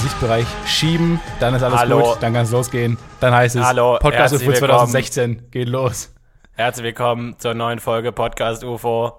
[0.00, 1.20] Sichtbereich schieben.
[1.40, 2.00] Dann ist alles Hallo.
[2.00, 2.96] gut, dann kann es losgehen.
[3.20, 6.12] Dann heißt es Hallo, Podcast herzlich UFO 2016 geht los.
[6.54, 9.12] Herzlich willkommen zur neuen Folge Podcast UFO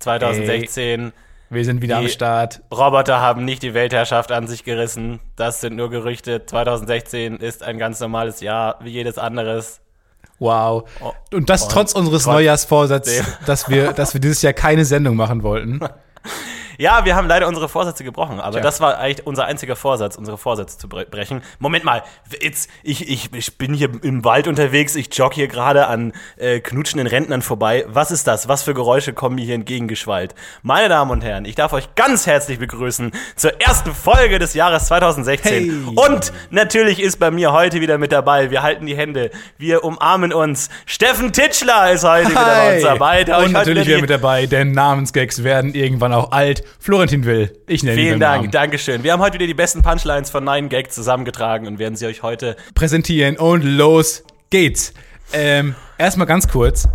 [0.00, 1.12] 2016.
[1.50, 2.62] Wir sind wieder Die- am Start.
[2.72, 5.20] Roboter haben nicht die Weltherrschaft an sich gerissen.
[5.36, 6.46] Das sind nur Gerüchte.
[6.46, 9.80] 2016 ist ein ganz normales Jahr, wie jedes anderes.
[10.38, 10.88] Wow.
[11.00, 15.16] Oh, Und das und trotz unseres Neujahrsvorsatzes, dass wir, dass wir dieses Jahr keine Sendung
[15.16, 15.80] machen wollten.
[16.78, 18.60] Ja, wir haben leider unsere Vorsätze gebrochen, aber Tja.
[18.62, 21.42] das war eigentlich unser einziger Vorsatz, unsere Vorsätze zu bre- brechen.
[21.58, 22.02] Moment mal,
[22.40, 26.60] jetzt, ich, ich, ich bin hier im Wald unterwegs, ich jogge hier gerade an äh,
[26.60, 27.84] knutschenden Rentnern vorbei.
[27.88, 28.48] Was ist das?
[28.48, 30.34] Was für Geräusche kommen mir hier entgegengeschwallt?
[30.62, 34.86] Meine Damen und Herren, ich darf euch ganz herzlich begrüßen zur ersten Folge des Jahres
[34.86, 35.52] 2016.
[35.52, 35.70] Hey.
[36.10, 40.32] Und natürlich ist bei mir heute wieder mit dabei, wir halten die Hände, wir umarmen
[40.32, 40.70] uns.
[40.86, 43.44] Steffen Titschler ist heute wieder bei uns dabei.
[43.44, 46.63] Und natürlich wieder mit dabei, denn Namensgags werden irgendwann auch alt.
[46.78, 47.52] Florentin Will.
[47.66, 48.50] Ich nenne ihn Vielen beim Dank, Namen.
[48.50, 49.02] Dankeschön.
[49.02, 52.22] Wir haben heute wieder die besten Punchlines von Nine Gag zusammengetragen und werden sie euch
[52.22, 52.56] heute.
[52.74, 54.92] Präsentieren und los geht's.
[55.32, 56.86] Ähm, erstmal ganz kurz,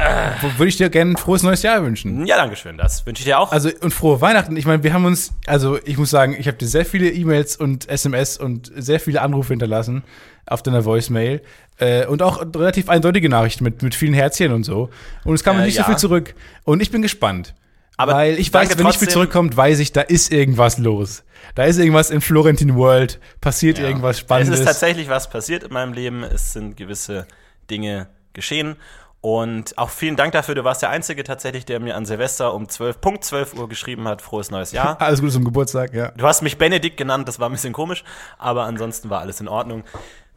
[0.58, 2.26] würde ich dir gerne ein frohes neues Jahr wünschen.
[2.28, 3.52] Ja, Dankeschön, das wünsche ich dir auch.
[3.52, 4.56] Also und frohe Weihnachten.
[4.56, 7.58] Ich meine, wir haben uns, also ich muss sagen, ich habe dir sehr viele E-Mails
[7.58, 10.04] und SMS und sehr viele Anrufe hinterlassen
[10.46, 11.42] auf deiner Voicemail
[11.80, 14.90] äh, und auch relativ eindeutige Nachrichten mit, mit vielen Herzchen und so.
[15.26, 15.84] Und es kam Äh, nicht ja.
[15.84, 16.36] so viel zurück.
[16.64, 17.56] Und ich bin gespannt.
[18.00, 19.10] Aber weil ich weiß, wenn nicht viel trotzdem.
[19.10, 21.24] zurückkommt, weiß ich, da ist irgendwas los.
[21.56, 24.60] Da ist irgendwas im Florentin World, passiert irgendwas es Spannendes.
[24.62, 26.24] ist tatsächlich was passiert in meinem Leben.
[26.24, 27.28] Es sind gewisse
[27.70, 28.78] Dinge geschehen.
[29.22, 30.56] Und auch vielen Dank dafür.
[30.56, 34.08] Du warst der Einzige tatsächlich, der mir an Silvester um 12, Punkt 12 Uhr geschrieben
[34.08, 34.96] hat, frohes neues Jahr.
[35.02, 36.12] Alles Gute zum Geburtstag, ja.
[36.12, 38.06] Du hast mich Benedikt genannt, das war ein bisschen komisch,
[38.38, 39.84] aber ansonsten war alles in Ordnung.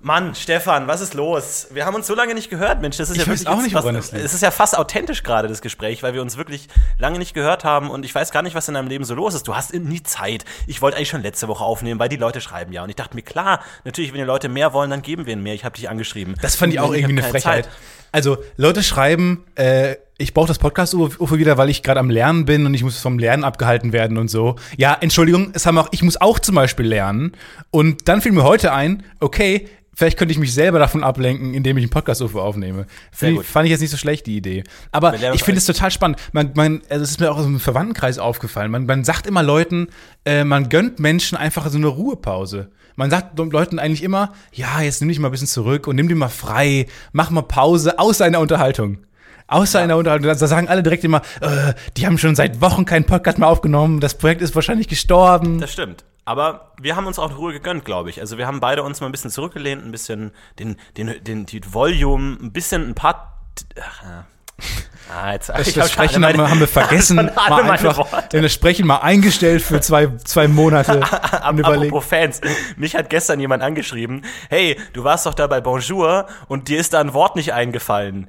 [0.05, 1.69] Mann, Stefan, was ist los?
[1.71, 2.97] Wir haben uns so lange nicht gehört, Mensch.
[2.97, 4.25] Das ist Ich ja wirklich auch nicht, woran fast, liegt.
[4.25, 6.67] Es ist ja fast authentisch gerade das Gespräch, weil wir uns wirklich
[6.99, 9.35] lange nicht gehört haben und ich weiß gar nicht, was in deinem Leben so los
[9.35, 9.47] ist.
[9.47, 10.45] Du hast nie Zeit.
[10.67, 13.15] Ich wollte eigentlich schon letzte Woche aufnehmen, weil die Leute schreiben ja und ich dachte
[13.15, 15.55] mir klar, natürlich, wenn die Leute mehr wollen, dann geben wir ihnen mehr.
[15.55, 16.35] Ich habe dich angeschrieben.
[16.43, 17.65] Das fand ich auch irgendwie eine hab keine Frechheit.
[17.67, 17.75] Zeit.
[18.11, 22.67] Also, Leute schreiben, äh, ich brauche das Podcast-Ufer wieder, weil ich gerade am Lernen bin
[22.67, 24.57] und ich muss vom Lernen abgehalten werden und so.
[24.77, 27.33] Ja, Entschuldigung, es haben auch, ich muss auch zum Beispiel lernen.
[27.71, 31.77] Und dann fiel mir heute ein, okay, vielleicht könnte ich mich selber davon ablenken, indem
[31.77, 32.87] ich einen Podcast-Ufer aufnehme.
[33.11, 34.65] Find, fand ich jetzt nicht so schlecht, die Idee.
[34.91, 36.19] Aber ich finde es total spannend.
[36.33, 38.71] Man, man, also es ist mir auch aus dem Verwandtenkreis aufgefallen.
[38.71, 39.89] Man, man sagt immer Leuten,
[40.25, 42.71] äh, man gönnt Menschen einfach so eine Ruhepause.
[42.97, 46.09] Man sagt Leuten eigentlich immer, ja, jetzt nimm dich mal ein bisschen zurück und nimm
[46.09, 48.99] dir mal frei, mach mal Pause außer einer Unterhaltung.
[49.47, 50.29] Außer einer Unterhaltung.
[50.29, 54.01] Da sagen alle direkt immer, äh, die haben schon seit Wochen keinen Podcast mehr aufgenommen,
[54.01, 55.61] das Projekt ist wahrscheinlich gestorben.
[55.61, 56.05] Das stimmt.
[56.25, 58.21] Aber wir haben uns auch Ruhe gegönnt, glaube ich.
[58.21, 61.61] Also wir haben beide uns mal ein bisschen zurückgelehnt, ein bisschen den, den, den, die
[61.73, 63.41] Volume, ein bisschen ein paar.
[63.81, 64.25] Ach, ja.
[65.13, 68.53] Ah, jetzt, Das, ich das schon Sprechen alle haben wir, vergessen, mal meine einfach das
[68.53, 71.01] Sprechen mal eingestellt für zwei, zwei Monate.
[71.59, 71.93] überlegen.
[71.93, 72.41] Apropos Fans,
[72.77, 76.95] mich hat gestern jemand angeschrieben, hey, du warst doch da bei Bonjour und dir ist
[76.95, 78.29] da ein Wort nicht eingefallen.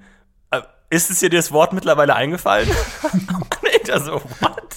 [0.94, 2.70] Ist es dir das Wort mittlerweile eingefallen?
[3.02, 3.18] und
[3.76, 4.76] ich da so, what?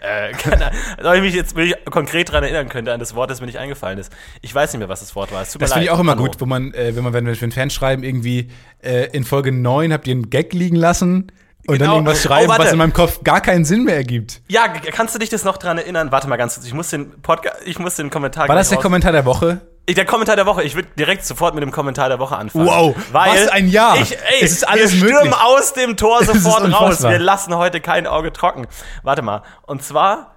[0.00, 0.78] Äh, keine Ahnung.
[1.02, 3.58] Soll ich mich jetzt wirklich konkret daran erinnern könnte, an das Wort, das mir nicht
[3.58, 4.10] eingefallen ist.
[4.40, 5.40] Ich weiß nicht mehr, was das Wort war.
[5.40, 6.22] Das finde ich auch immer Hallo.
[6.22, 8.48] gut, wo man, äh, wenn man, wenn wir Fans schreiben, irgendwie
[8.82, 11.30] äh, in Folge 9 habt ihr einen Gag liegen lassen
[11.66, 11.94] und dann Genau.
[11.96, 12.64] irgendwas Oh, schreiben, warte.
[12.64, 14.40] was in meinem Kopf gar keinen Sinn mehr ergibt.
[14.48, 16.10] Ja, kannst du dich das noch dran erinnern?
[16.12, 18.78] Warte mal ganz kurz, ich muss den Podcast, ich muss den Kommentar War das der
[18.78, 19.60] Kommentar der Woche?
[19.88, 20.62] Der Kommentar der Woche.
[20.62, 22.66] Ich würde direkt sofort mit dem Kommentar der Woche anfangen.
[22.66, 23.96] Wow, weil was ein Jahr.
[24.00, 25.42] Ich, ey, Es ist alles wir stürmen möglich.
[25.42, 27.02] aus dem Tor sofort raus.
[27.02, 28.66] Wir lassen heute kein Auge trocken.
[29.02, 29.42] Warte mal.
[29.62, 30.36] Und zwar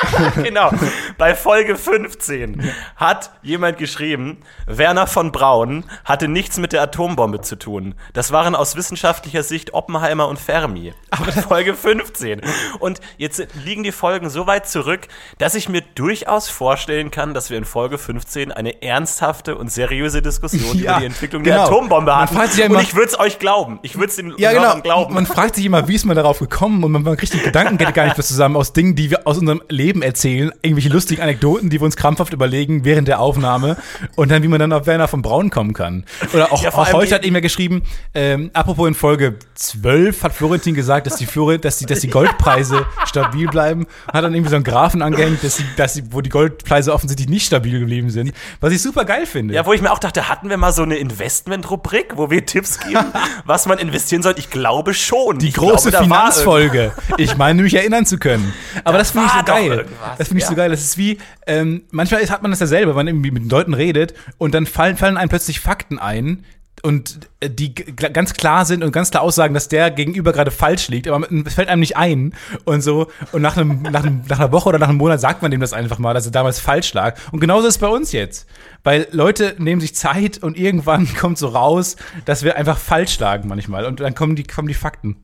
[0.42, 0.70] genau,
[1.18, 7.56] bei Folge 15 hat jemand geschrieben, Werner von Braun hatte nichts mit der Atombombe zu
[7.56, 7.94] tun.
[8.12, 10.92] Das waren aus wissenschaftlicher Sicht Oppenheimer und Fermi.
[11.10, 12.40] Aber Folge 15.
[12.78, 15.08] Und jetzt liegen die Folgen so weit zurück,
[15.38, 20.22] dass ich mir durchaus vorstellen kann, dass wir in Folge 15 eine ernsthafte und seriöse
[20.22, 21.56] Diskussion Ja, über die Entwicklung genau.
[21.56, 22.34] der Atombombe hatten.
[22.36, 23.78] ja und immer- ich würde es euch glauben.
[23.82, 24.80] Ich würde es den Ja, genau.
[24.80, 25.14] glauben.
[25.14, 28.04] Man fragt sich immer, wie ist man darauf gekommen und man, kriegt die Gedanken gar
[28.04, 31.80] nicht mehr zusammen aus Dingen, die wir aus unserem Leben erzählen, irgendwelche lustigen Anekdoten, die
[31.80, 33.76] wir uns krampfhaft überlegen während der Aufnahme
[34.16, 36.04] und dann, wie man dann auf Werner von Braun kommen kann.
[36.32, 37.82] Oder auch, Ja, auch heute hat irgendwer geschrieben,
[38.14, 42.08] ähm, apropos in Folge 12 hat Florentin gesagt, dass die, Flore, dass die, dass die
[42.08, 43.86] Goldpreise stabil bleiben.
[44.12, 47.28] Hat dann irgendwie so einen Graphen angehängt, dass sie, dass sie, wo die Goldpreise offensichtlich
[47.28, 48.32] nicht stabil geblieben sind.
[48.60, 49.54] Was ich super geil finde.
[49.54, 52.80] Ja, wo ich mir auch dachte, hatten wir mal so eine Investment-Rubrik, wo wir Tipps
[52.80, 53.04] geben,
[53.44, 54.34] was man investieren soll?
[54.38, 55.38] Ich glaube schon.
[55.38, 56.92] Die ich große glaube, da Finanzfolge.
[57.16, 58.52] Ich meine, mich erinnern zu können.
[58.84, 60.14] Aber das finde ich so doch geil.
[60.18, 60.56] Das finde ich so ja.
[60.56, 60.70] geil.
[60.70, 63.44] Das ist wie, ähm, manchmal ist, hat man das ja selber, wenn man irgendwie mit
[63.44, 66.44] den Leuten redet und dann fallen, fallen einem plötzlich Fakten ein,
[66.82, 70.88] und äh, die ganz klar sind und ganz klar aussagen, dass der gegenüber gerade falsch
[70.88, 72.34] liegt, aber es fällt einem nicht ein
[72.64, 73.08] und so.
[73.32, 75.60] Und nach, einem, nach, einem, nach einer Woche oder nach einem Monat sagt man dem
[75.60, 77.16] das einfach mal, dass er damals falsch lag.
[77.32, 78.48] Und genauso ist es bei uns jetzt.
[78.82, 83.48] Weil Leute nehmen sich Zeit und irgendwann kommt so raus, dass wir einfach falsch lagen
[83.48, 83.84] manchmal.
[83.84, 85.16] Und dann kommen die, kommen die Fakten.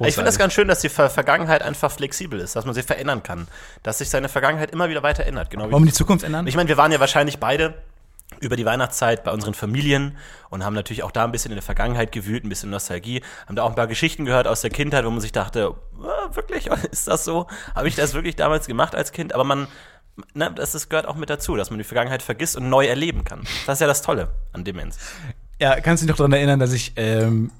[0.00, 2.82] Ich finde das ganz schön, dass die Ver Vergangenheit einfach flexibel ist, dass man sie
[2.82, 3.46] verändern kann.
[3.82, 5.50] Dass sich seine Vergangenheit immer wieder weiter ändert.
[5.50, 6.46] Genau wir die Zukunft ändern?
[6.46, 7.74] Ich meine, wir waren ja wahrscheinlich beide
[8.40, 10.16] über die Weihnachtszeit bei unseren Familien
[10.50, 13.56] und haben natürlich auch da ein bisschen in der Vergangenheit gewühlt, ein bisschen Nostalgie, haben
[13.56, 16.66] da auch ein paar Geschichten gehört aus der Kindheit, wo man sich dachte, "Ah, wirklich,
[16.90, 17.46] ist das so?
[17.74, 19.34] Habe ich das wirklich damals gemacht als Kind?
[19.34, 19.68] Aber man,
[20.34, 23.24] ne, das, das gehört auch mit dazu, dass man die Vergangenheit vergisst und neu erleben
[23.24, 23.40] kann.
[23.66, 24.98] Das ist ja das Tolle an Demenz.
[25.60, 27.50] Ja, kannst du dich noch daran erinnern, dass ich, ähm,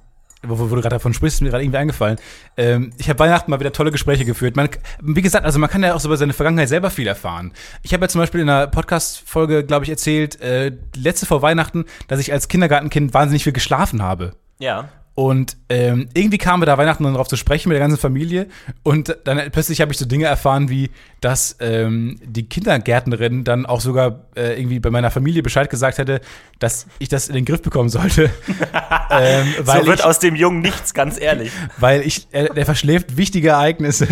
[0.49, 2.19] wo, wo du gerade davon sprichst, ist mir gerade irgendwie eingefallen.
[2.57, 4.57] Ähm, ich habe Weihnachten mal wieder tolle Gespräche geführt.
[4.57, 4.69] Man,
[5.03, 7.53] wie gesagt, also man kann ja auch so über seine Vergangenheit selber viel erfahren.
[7.83, 11.85] Ich habe ja zum Beispiel in einer Podcast-Folge, glaube ich, erzählt, äh, letzte vor Weihnachten,
[12.09, 14.33] dass ich als Kindergartenkind wahnsinnig viel geschlafen habe.
[14.59, 14.89] Ja.
[15.17, 18.49] Und ähm, irgendwie kamen wir da Weihnachten dann drauf zu sprechen mit der ganzen Familie.
[18.83, 20.91] Und dann plötzlich habe ich so Dinge erfahren, wie
[21.27, 26.21] dass ähm, die Kindergärtnerin dann auch sogar äh, irgendwie bei meiner Familie Bescheid gesagt hätte,
[26.59, 28.31] dass ich das in den Griff bekommen sollte.
[29.11, 31.51] ähm, so wird ich, aus dem Jungen nichts, ganz ehrlich.
[31.79, 34.07] weil ich, er, der verschläft wichtige Ereignisse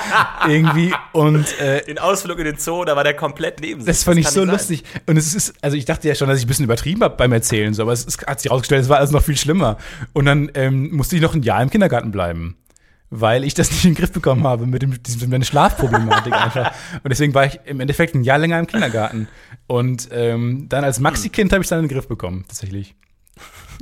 [0.48, 0.92] irgendwie.
[1.12, 3.86] Und äh, Den Ausflug in den Zoo, da war der komplett neben sich.
[3.86, 4.82] das fand ich kann so lustig.
[5.06, 7.32] Und es ist, also ich dachte ja schon, dass ich ein bisschen übertrieben habe beim
[7.32, 9.76] Erzählen, so, aber es ist, hat sich herausgestellt, es war alles noch viel schlimmer.
[10.14, 12.56] Und dann ähm, musste ich noch ein Jahr im Kindergarten bleiben.
[13.08, 16.72] Weil ich das nicht in den Griff bekommen habe mit, dem, mit meiner Schlafproblematik einfach.
[17.02, 19.28] Und deswegen war ich im Endeffekt ein Jahr länger im Kindergarten.
[19.66, 22.96] Und ähm, dann als Maxi-Kind habe ich es dann in den Griff bekommen, tatsächlich.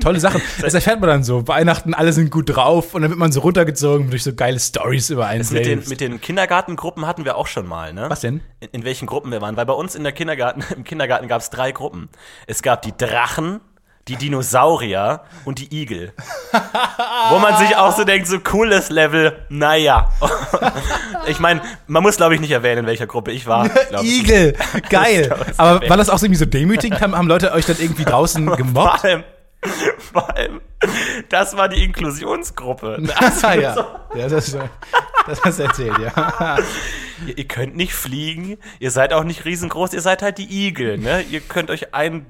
[0.00, 0.42] Tolle Sachen.
[0.60, 1.46] Das erfährt man dann so.
[1.46, 5.10] Weihnachten, alle sind gut drauf und dann wird man so runtergezogen durch so geile Stories
[5.10, 8.06] über einen Das mit den, mit den Kindergartengruppen hatten wir auch schon mal, ne?
[8.08, 8.40] Was denn?
[8.60, 9.56] In, in welchen Gruppen wir waren.
[9.56, 12.08] Weil bei uns in der Kindergarten, im Kindergarten gab es drei Gruppen.
[12.46, 13.60] Es gab die Drachen,
[14.08, 16.12] die Dinosaurier und die Igel.
[17.30, 20.10] Wo man sich auch so denkt, so cooles Level, naja.
[21.26, 23.70] ich meine, man muss, glaube ich, nicht erwähnen, in welcher Gruppe ich war.
[24.02, 24.56] Igel,
[24.90, 25.34] geil.
[25.56, 27.00] Aber war das auch so irgendwie so demütigend?
[27.00, 29.04] Haben, haben Leute euch dann irgendwie draußen Vor gemobbt?
[29.04, 29.24] allem,
[30.12, 30.60] vor allem,
[31.30, 33.02] das war die Inklusionsgruppe.
[33.16, 33.74] Ah, ja.
[34.14, 34.56] ja das,
[35.26, 36.58] das hast du erzählt, ja.
[37.26, 40.98] Ihr, ihr könnt nicht fliegen, ihr seid auch nicht riesengroß, ihr seid halt die Igel,
[40.98, 41.22] ne?
[41.22, 42.26] Ihr könnt euch ein.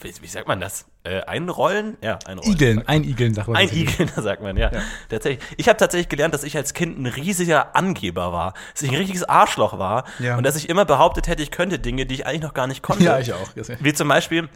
[0.00, 0.86] Wie, wie sagt man das?
[1.04, 1.96] Äh, einrollen?
[2.02, 2.52] Ja, einrollen.
[2.52, 3.56] Igeln, ein Igeln, sagt man.
[3.56, 4.00] Ein tatsächlich.
[4.00, 4.70] Igel, sagt man, ja.
[5.08, 5.44] Tatsächlich.
[5.56, 8.54] Ich habe tatsächlich gelernt, dass ich als Kind ein riesiger Angeber war.
[8.72, 10.04] Dass ich ein richtiges Arschloch war.
[10.18, 10.36] Ja.
[10.36, 12.82] Und dass ich immer behauptet hätte, ich könnte Dinge, die ich eigentlich noch gar nicht
[12.82, 13.04] konnte.
[13.04, 13.50] Ja, ich auch.
[13.80, 14.48] Wie zum Beispiel,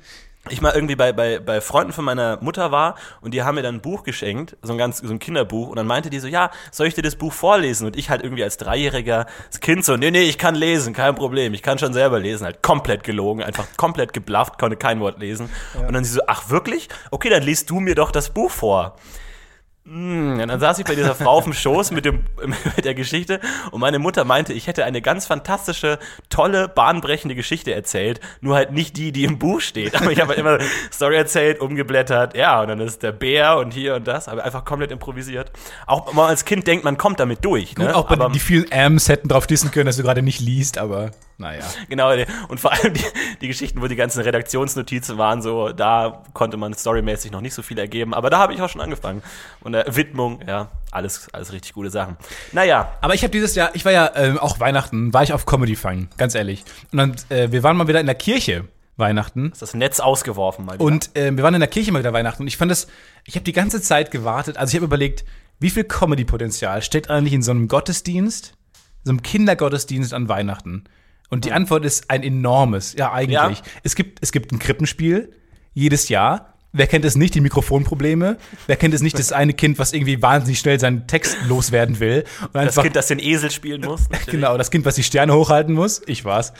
[0.51, 3.63] ich mal irgendwie bei, bei, bei Freunden von meiner Mutter war und die haben mir
[3.63, 6.27] dann ein Buch geschenkt, so ein ganz, so ein Kinderbuch, und dann meinte die so,
[6.27, 7.87] ja, soll ich dir das Buch vorlesen?
[7.87, 9.27] Und ich halt irgendwie als dreijähriger
[9.61, 12.61] Kind so, nee, nee, ich kann lesen, kein Problem, ich kann schon selber lesen, halt
[12.63, 15.49] komplett gelogen, einfach komplett geblufft, konnte kein Wort lesen.
[15.87, 16.89] Und dann sie so, ach wirklich?
[17.13, 18.97] Okay, dann liest du mir doch das Buch vor.
[19.85, 22.21] Hm, und dann saß ich bei dieser Frau auf dem Schoß mit, dem,
[22.77, 23.41] mit der Geschichte
[23.73, 25.99] und meine Mutter meinte, ich hätte eine ganz fantastische,
[26.29, 29.97] tolle, bahnbrechende Geschichte erzählt, nur halt nicht die, die im Buch steht.
[29.97, 30.59] Aber ich habe halt immer
[30.93, 34.65] Story erzählt, umgeblättert, ja, und dann ist der Bär und hier und das, aber einfach
[34.65, 35.51] komplett improvisiert.
[35.87, 37.75] Auch wenn man als Kind denkt, man kommt damit durch.
[37.75, 37.97] Gut, Ne?
[37.97, 40.79] auch bei aber, die vielen Ams hätten drauf dissen können, dass du gerade nicht liest,
[40.79, 41.11] aber
[41.43, 41.65] naja.
[41.89, 42.11] Genau,
[42.49, 43.05] und vor allem die,
[43.43, 47.63] die Geschichten, wo die ganzen Redaktionsnotizen waren, so, da konnte man storymäßig noch nicht so
[47.63, 49.23] viel ergeben, aber da habe ich auch schon angefangen.
[49.61, 52.17] Und der Widmung, ja, alles, alles richtig gute Sachen.
[52.53, 55.45] Naja, Aber ich habe dieses Jahr, ich war ja ähm, auch Weihnachten, war ich auf
[55.45, 56.65] Comedy fangen, ganz ehrlich.
[56.93, 58.65] Und dann, äh, wir waren mal wieder in der Kirche
[58.97, 59.51] Weihnachten.
[59.53, 60.85] ist das Netz ausgeworfen mal wieder.
[60.85, 62.87] Und äh, wir waren in der Kirche mal wieder Weihnachten und ich fand das,
[63.25, 65.25] ich habe die ganze Zeit gewartet, also ich habe überlegt,
[65.59, 68.55] wie viel Comedy-Potenzial steckt eigentlich in so einem Gottesdienst,
[69.05, 70.85] so einem Kindergottesdienst an Weihnachten?
[71.33, 73.33] Und die Antwort ist ein enormes, ja eigentlich.
[73.33, 73.53] Ja.
[73.83, 75.33] Es, gibt, es gibt ein Krippenspiel
[75.73, 76.59] jedes Jahr.
[76.75, 78.39] Wer kennt es nicht, die Mikrofonprobleme?
[78.67, 82.25] Wer kennt es nicht, das eine Kind, was irgendwie wahnsinnig schnell seinen Text loswerden will?
[82.53, 84.09] Das einfach Kind, das den Esel spielen muss.
[84.09, 84.27] natürlich.
[84.27, 86.01] Genau, das Kind, was die Sterne hochhalten muss.
[86.07, 86.55] Ich war's.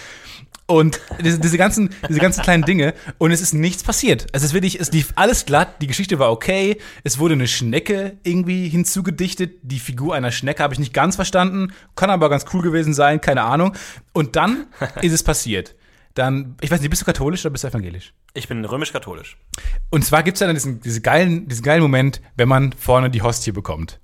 [0.67, 2.95] Und diese, diese, ganzen, diese ganzen kleinen Dinge.
[3.19, 4.27] Und es ist nichts passiert.
[4.33, 5.81] Also es ist wirklich, es lief alles glatt.
[5.83, 6.79] Die Geschichte war okay.
[7.05, 9.59] Es wurde eine Schnecke irgendwie hinzugedichtet.
[9.63, 11.73] Die Figur einer Schnecke habe ich nicht ganz verstanden.
[11.97, 13.21] Kann aber ganz cool gewesen sein.
[13.21, 13.75] Keine Ahnung.
[14.13, 14.67] Und dann
[15.01, 15.75] ist es passiert.
[16.15, 18.13] Dann, ich weiß nicht, bist du katholisch oder bist du evangelisch?
[18.35, 19.39] Ich bin römisch-katholisch.
[19.91, 23.23] Und zwar gibt's ja dann diesen, diesen, geilen, diesen geilen Moment, wenn man vorne die
[23.23, 24.01] Hostie bekommt.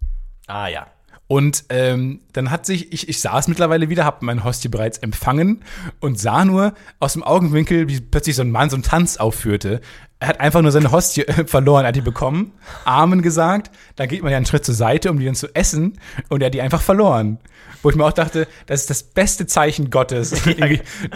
[0.46, 0.86] Ah ja.
[1.28, 5.62] Und ähm, dann hat sich, ich, ich saß mittlerweile wieder, habe mein Hostie bereits empfangen
[6.00, 9.82] und sah nur aus dem Augenwinkel, wie plötzlich so ein Mann so einen Tanz aufführte.
[10.20, 12.52] Er hat einfach nur seine Hostie äh, verloren, er hat die bekommen,
[12.86, 16.00] Amen gesagt, dann geht man ja einen Schritt zur Seite, um die dann zu essen
[16.30, 17.38] und er hat die einfach verloren.
[17.82, 20.32] Wo ich mir auch dachte, das ist das beste Zeichen Gottes.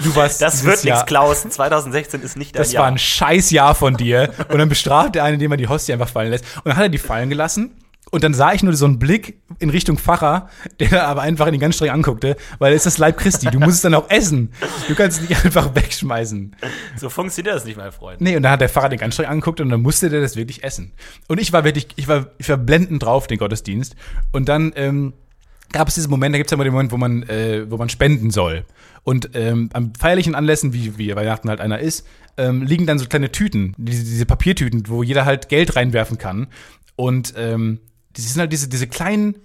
[0.05, 1.43] Du warst Das wird nichts, Klaus.
[1.43, 2.87] 2016 ist nicht dein das war Jahr.
[2.87, 4.33] ein scheiß Jahr von dir.
[4.49, 6.45] Und dann bestraft er einen, indem er die Hostie einfach fallen lässt.
[6.59, 7.73] Und dann hat er die fallen gelassen.
[8.13, 11.59] Und dann sah ich nur so einen Blick in Richtung Pfarrer, der aber einfach ihn
[11.59, 13.47] ganz streng anguckte, weil es ist das Leib Christi.
[13.47, 14.53] Du musst es dann auch essen.
[14.87, 16.55] Du kannst es nicht einfach wegschmeißen.
[16.99, 18.21] So funktioniert das nicht, mein Freund.
[18.21, 20.37] Nee, und dann hat der Pfarrer den ganz streng angeguckt und dann musste der das
[20.37, 20.93] wirklich essen.
[21.27, 23.97] Und ich war wirklich, ich war, ich war blendend drauf, den Gottesdienst.
[24.31, 25.15] Und dann ähm,
[25.73, 27.79] gab es diesen Moment, da gibt es ja immer den Moment, wo man, äh, wo
[27.79, 28.67] man spenden soll.
[29.05, 33.07] Und ähm, an feierlichen Anlässen, wie, wie Weihnachten halt einer ist, ähm, liegen dann so
[33.07, 36.49] kleine Tüten, diese, diese Papiertüten, wo jeder halt Geld reinwerfen kann.
[36.95, 37.81] Und ähm,
[38.17, 39.37] die sind halt diese, diese kleinen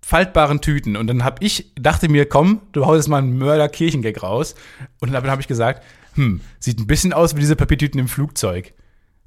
[0.00, 0.96] faltbaren Tüten.
[0.96, 4.54] Und dann hab ich, dachte mir, komm, du haust jetzt mal einen Mörder-Kirchengag raus.
[5.00, 5.82] Und dann habe ich gesagt,
[6.14, 8.74] hm, sieht ein bisschen aus wie diese Papiertüten im Flugzeug.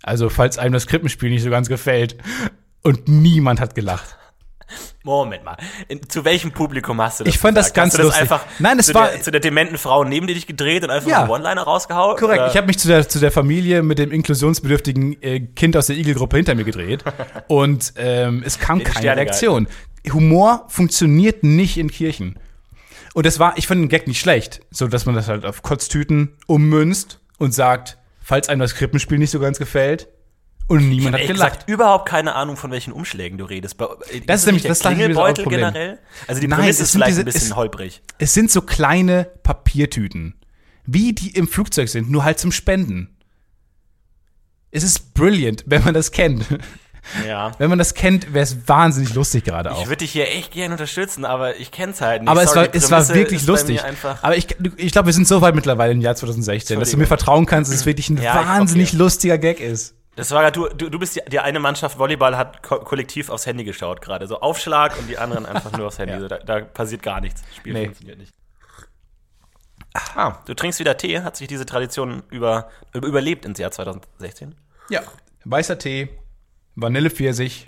[0.04, 2.18] Also, falls einem das Krippenspiel nicht so ganz gefällt.
[2.84, 4.18] Und niemand hat gelacht.
[5.04, 5.58] Moment mal.
[5.88, 7.76] In, zu welchem Publikum hast du das Ich fand das gesagt?
[7.76, 8.22] ganz hast du das lustig.
[8.32, 10.90] einfach Nein, es zu war- der, zu der dementen Frau neben dir dich gedreht und
[10.90, 11.22] einfach Ja.
[11.22, 12.18] einen One-Liner rausgehauen?
[12.18, 12.40] Korrekt.
[12.42, 12.50] Oder?
[12.52, 15.96] Ich habe mich zu der, zu der Familie mit dem inklusionsbedürftigen äh, Kind aus der
[15.98, 17.04] Igelgruppe hinter mir gedreht.
[17.48, 19.68] und ähm, es kam keine Sterne Reaktion.
[20.12, 22.40] Humor funktioniert nicht in Kirchen.
[23.14, 25.62] Und das war, ich fand den Gag nicht schlecht, so dass man das halt auf
[25.62, 30.08] Kotztüten ummünzt und sagt, falls einem das Krippenspiel nicht so ganz gefällt.
[30.68, 31.52] Und niemand hat gelacht.
[31.54, 33.80] gesagt, überhaupt keine Ahnung, von welchen Umschlägen du redest.
[33.80, 36.00] Äh, Das ist nämlich- das ich das ist auch ein Klingelbeutel generell.
[36.28, 38.02] Also die Nein, Prämisse es ist sind vielleicht diese- ein bisschen es- holprig.
[38.18, 40.34] Es sind so kleine Papiertüten,
[40.86, 43.16] wie die im Flugzeug sind, nur halt zum Spenden.
[44.72, 46.46] Es ist brilliant, wenn man das kennt.
[47.28, 47.52] Ja.
[47.60, 49.86] Wenn man das kennt, wäre es wahnsinnig lustig gerade Ich auch.
[49.86, 52.30] würde dich hier echt gerne unterstützen, aber ich kenn's halt nicht.
[52.30, 53.80] Aber es Sorry, war, die es war wirklich lustig.
[54.24, 57.06] Aber ich, ich glaube, wir sind so weit mittlerweile im Jahr 2016, dass du mir
[57.06, 58.98] vertrauen kannst, dass es wirklich ein Ja, ich- wahnsinnig okay.
[58.98, 59.94] lustiger Gag ist.
[60.16, 63.46] Das war du, du, du bist die, die eine Mannschaft Volleyball hat ko kollektiv aufs
[63.46, 64.28] Handy geschaut gerade.
[64.28, 66.14] So Aufschlag und die anderen einfach nur aufs Handy.
[66.16, 66.20] Ja.
[66.22, 67.42] So, da, da passiert gar nichts.
[67.42, 67.86] Das Spiel Nee.
[67.86, 68.34] funktioniert nicht.
[69.94, 71.22] Ah, du trinkst wieder Tee.
[71.22, 74.56] Hat sich diese Tradition über, über, überlebt ins Jahr 2016?
[74.90, 75.02] Ja.
[75.46, 76.10] Weißer Tee,
[76.76, 77.66] Vanillepfirsich,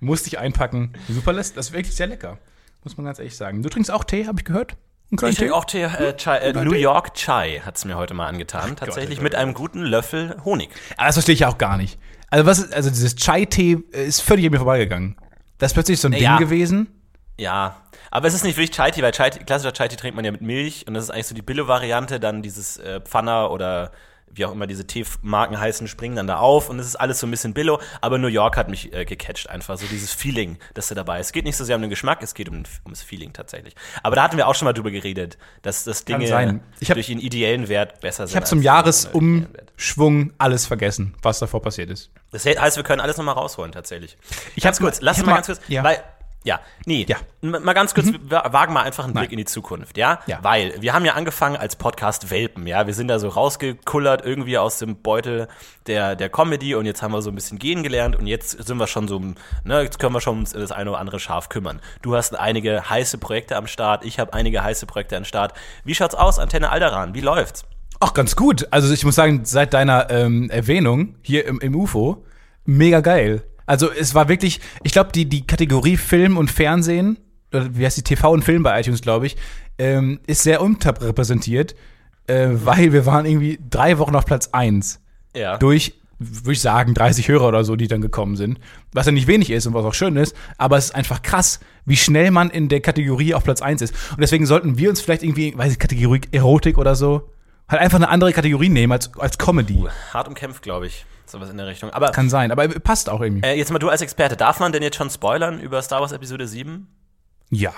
[0.00, 0.92] musste ich einpacken.
[1.08, 2.38] Super lässt, das ist wirklich sehr lecker.
[2.84, 3.62] Muss man ganz ehrlich sagen.
[3.62, 4.76] Du trinkst auch Tee, habe ich gehört?
[5.16, 8.26] Kleinen Ich trinke auch Tee, äh, Chai, äh, New York Chai hat's mir heute mal
[8.26, 8.76] angetan.
[8.76, 10.70] Tatsächlich Gott, mit einem guten Löffel Honig.
[10.96, 11.98] Aber das verstehe ich ja auch gar nicht.
[12.30, 15.16] Also was, ist- also dieses Chai-Tee äh, ist völlig an mir vorbeigegangen.
[15.58, 16.36] Das ist plötzlich so ein Ja.
[16.36, 16.88] Ding gewesen.
[17.38, 17.76] Ja,
[18.10, 20.24] aber es ist nicht wirklich Chai Tea, weil Chai -Tee, klassischer Chai Tea trinkt man
[20.24, 23.90] ja mit Milch und das ist eigentlich so die Billo-Variante, dann dieses äh, Pfanner oder
[24.32, 27.26] wie auch immer diese Teemarken heißen, springen dann da auf und es ist alles so
[27.26, 30.88] ein bisschen Billo, aber New York hat mich äh, gecatcht einfach, so dieses Feeling, das
[30.88, 31.26] da dabei ist.
[31.26, 33.74] Es geht nicht so sehr um den Geschmack, es geht um, ums Feeling tatsächlich.
[34.02, 37.20] Aber da hatten wir auch schon mal drüber geredet, dass das Dinge hab- durch ihren
[37.20, 38.32] ideellen Wert besser sind.
[38.32, 38.62] Ich habe zum.
[38.62, 42.10] Jahresumschwung alles vergessen, was davor passiert ist.
[42.30, 44.16] Das heißt, wir können alles nochmal rausholen, tatsächlich.
[44.54, 45.82] Ich ganz hab- kurz, lass uns mal mal- ganz kurz, ja.
[45.84, 46.02] weil,
[46.42, 47.18] ja, nee, Ja.
[47.42, 50.20] Mal ganz kurz, wir wagen mal einfach einen Blick in die Zukunft, ja?
[50.26, 50.38] Ja.
[50.42, 52.86] Weil wir haben ja angefangen als Podcast Welpen, ja?
[52.86, 55.48] Wir sind da so rausgekullert irgendwie aus dem Beutel
[55.86, 58.78] der, der Comedy und jetzt haben wir so ein bisschen gehen gelernt und jetzt sind
[58.78, 59.18] wir schon so,
[59.64, 61.80] ne, jetzt können wir schon uns das eine oder andere Schaf kümmern.
[62.02, 65.52] Du hast einige heiße Projekte am Start, ich habe einige heiße Projekte am Start.
[65.84, 67.14] Wie schaut's aus, Antenne Alderan?
[67.14, 67.64] Wie läuft's?
[68.00, 68.66] Ach, ganz gut.
[68.70, 72.24] Also ich muss sagen, seit deiner ähm, Erwähnung hier im, im UFO,
[72.64, 73.42] mega geil.
[73.70, 77.18] Also es war wirklich, ich glaube, die, die Kategorie Film und Fernsehen,
[77.54, 79.36] oder wie heißt die TV und Film bei iTunes, glaube ich,
[79.78, 81.76] ähm, ist sehr unterrepräsentiert,
[82.26, 85.00] äh, weil wir waren irgendwie drei Wochen auf Platz eins
[85.36, 85.56] Ja.
[85.56, 88.58] durch, würde ich sagen, 30 Hörer oder so, die dann gekommen sind.
[88.92, 91.60] Was ja nicht wenig ist und was auch schön ist, aber es ist einfach krass,
[91.84, 93.94] wie schnell man in der Kategorie auf Platz eins ist.
[94.10, 97.30] Und deswegen sollten wir uns vielleicht irgendwie, weiß ich, Kategorie Erotik oder so,
[97.70, 99.84] halt einfach eine andere Kategorie nehmen als, als Comedy.
[100.12, 101.04] Hart umkämpft, glaube ich.
[101.26, 101.90] Sowas in der Richtung.
[101.90, 103.46] Aber Kann sein, aber passt auch irgendwie.
[103.46, 106.12] äh, jetzt mal du als Experte, darf man denn jetzt schon spoilern über Star Wars
[106.12, 106.88] Episode 7?
[107.50, 107.72] ja.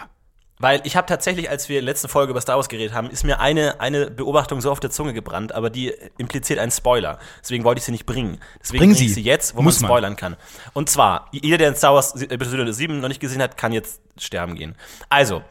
[0.59, 3.41] Weil ich habe tatsächlich, als wir letzte Folge über Star Wars geredet haben, ist mir
[3.41, 7.19] eine, eine Beobachtung so auf der Zunge gebrannt, aber die impliziert einen Spoiler.
[7.43, 8.39] Deswegen wollte ich sie nicht bringen.
[8.61, 9.15] Deswegen Bring bringe ich sie.
[9.15, 9.97] sie jetzt, wo Muss man man.
[9.97, 10.37] spoilern kann.
[10.73, 14.03] Und zwar, jeder, der in Star Wars Episode 7 noch nicht gesehen hat, kann jetzt
[14.21, 14.77] sterben gehen.
[15.09, 15.43] Also,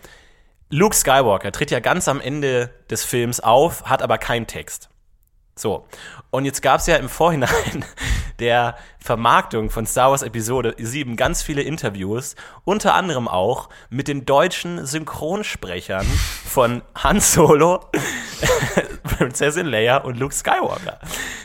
[0.73, 4.89] Luke Skywalker tritt ja ganz am Ende des Films auf, hat aber keinen Text.
[5.53, 5.85] So,
[6.29, 7.83] und jetzt gab es ja im Vorhinein
[8.39, 14.25] der Vermarktung von Star Wars Episode 7 ganz viele Interviews, unter anderem auch mit den
[14.25, 16.05] deutschen Synchronsprechern
[16.47, 17.79] von Han Solo,
[19.03, 20.99] Prinzessin Leia und Luke Skywalker,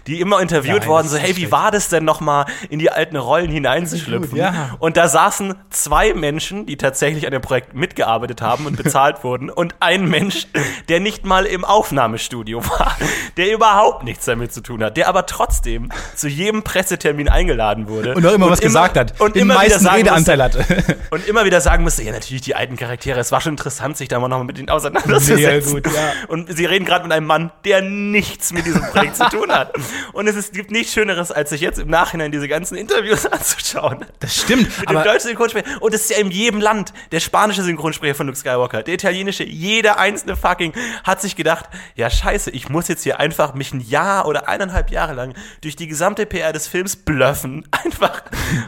[0.06, 3.16] die immer interviewt Nein, worden, so, hey, wie war das denn nochmal, in die alten
[3.16, 4.36] Rollen hineinzuschlüpfen?
[4.36, 4.76] Ja.
[4.78, 9.48] Und da saßen zwei Menschen, die tatsächlich an dem Projekt mitgearbeitet haben und bezahlt wurden
[9.48, 10.46] und ein Mensch,
[10.90, 12.96] der nicht mal im Aufnahmestudio war,
[13.38, 18.14] der überhaupt nichts damit zu tun hat, der aber trotzdem zu jedem Pressetermin eingeladen wurde.
[18.14, 19.20] Und auch immer was gesagt hat.
[19.20, 20.96] Und den immer wieder meisten sagen Redeanteil musste, hatte.
[21.10, 24.08] und immer wieder sagen musste, ja, natürlich die alten Charaktere, es war schon interessant, sich
[24.08, 25.74] da mal noch mit ihnen auseinanderzusetzen.
[25.74, 26.12] Mega gut, ja.
[26.28, 29.72] Und sie reden gerade mit einem Mann, der nichts mit diesem Projekt zu tun hat.
[30.12, 34.04] Und es ist, gibt nichts Schöneres, als sich jetzt im Nachhinein diese ganzen Interviews anzuschauen.
[34.20, 34.78] Das stimmt.
[34.78, 35.80] Mit dem Aber deutschen Synchronsprecher.
[35.80, 36.92] Und das ist ja in jedem Land.
[37.12, 40.72] Der spanische Synchronsprecher von Luke Skywalker, der italienische, jeder einzelne fucking
[41.04, 44.90] hat sich gedacht, ja scheiße, ich muss jetzt hier einfach mich ein Jahr oder eineinhalb
[44.90, 46.96] Jahre lang durch die gesamte PR des Films
[47.42, 47.68] bluffen.
[47.84, 48.22] Einfach.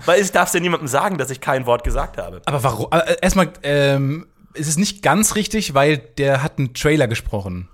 [0.05, 2.43] Weil ich darf es ja niemandem sagen, dass ich kein Wort gesagt habe.
[2.45, 2.89] Aber warum?
[2.93, 7.69] äh, Erstmal, ähm, ist es nicht ganz richtig, weil der hat einen Trailer gesprochen.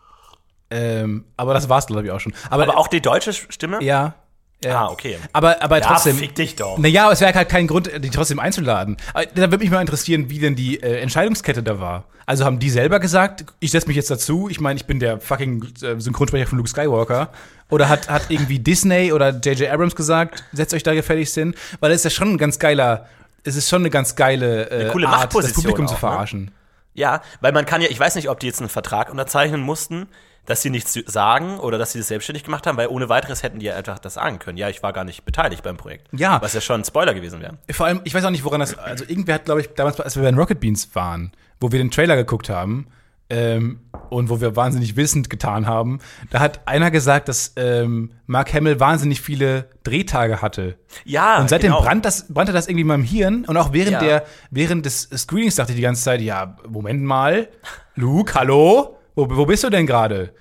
[0.71, 2.35] Ähm, aber das war's, glaube ich, auch schon.
[2.51, 3.83] Aber, Aber auch die deutsche Stimme?
[3.83, 4.15] ja.
[4.65, 4.87] Ja.
[4.87, 5.19] Ah, okay.
[5.33, 6.17] Aber, aber Ja, trotzdem.
[6.17, 6.79] fick dich doch.
[6.79, 8.97] Naja, aber es wäre halt kein Grund, die trotzdem einzuladen.
[9.13, 12.05] Aber da würde mich mal interessieren, wie denn die äh, Entscheidungskette da war.
[12.27, 15.21] Also haben die selber gesagt, ich setze mich jetzt dazu, ich meine, ich bin der
[15.21, 17.29] fucking äh, Synchronsprecher von Luke Skywalker.
[17.71, 19.71] Oder hat, hat irgendwie Disney oder J.J.
[19.71, 21.55] Abrams gesagt, setzt euch da gefälligst hin?
[21.81, 23.07] Weil das ist ja schon ein ganz geiler,
[23.43, 26.01] es ist schon eine ganz geile äh, coole Art, das Publikum zu auch, ne?
[26.01, 26.51] verarschen.
[26.95, 30.07] Ja, weil man kann ja, ich weiß nicht, ob die jetzt einen Vertrag unterzeichnen mussten,
[30.47, 33.59] dass sie nichts sagen oder dass sie das selbstständig gemacht haben, weil ohne weiteres hätten
[33.61, 34.59] die ja einfach das sagen können.
[34.59, 36.09] Ja, ich war gar nicht beteiligt beim Projekt.
[36.13, 36.41] Ja.
[36.43, 37.59] Was ja schon ein Spoiler gewesen wäre.
[37.71, 38.77] Vor allem, ich weiß auch nicht, woran das.
[38.79, 41.79] Also, irgendwer hat, glaube ich, damals, als wir bei den Rocket Beans waren, wo wir
[41.79, 42.87] den Trailer geguckt haben
[43.31, 48.53] ähm, und wo wir wahnsinnig wissend getan haben, da hat einer gesagt, dass ähm, Mark
[48.53, 50.77] Hamill wahnsinnig viele Drehtage hatte.
[51.07, 51.83] Ja, Und seitdem genau.
[51.83, 53.47] brannt das, brannte das irgendwie in meinem Hirn.
[53.47, 54.01] Und auch während, Ja.
[54.01, 57.49] der, während des Screenings dachte ich die ganze Zeit, ja, Moment mal,
[57.95, 58.99] Luke, hallo?
[59.15, 60.35] Wo, wo bist du denn gerade?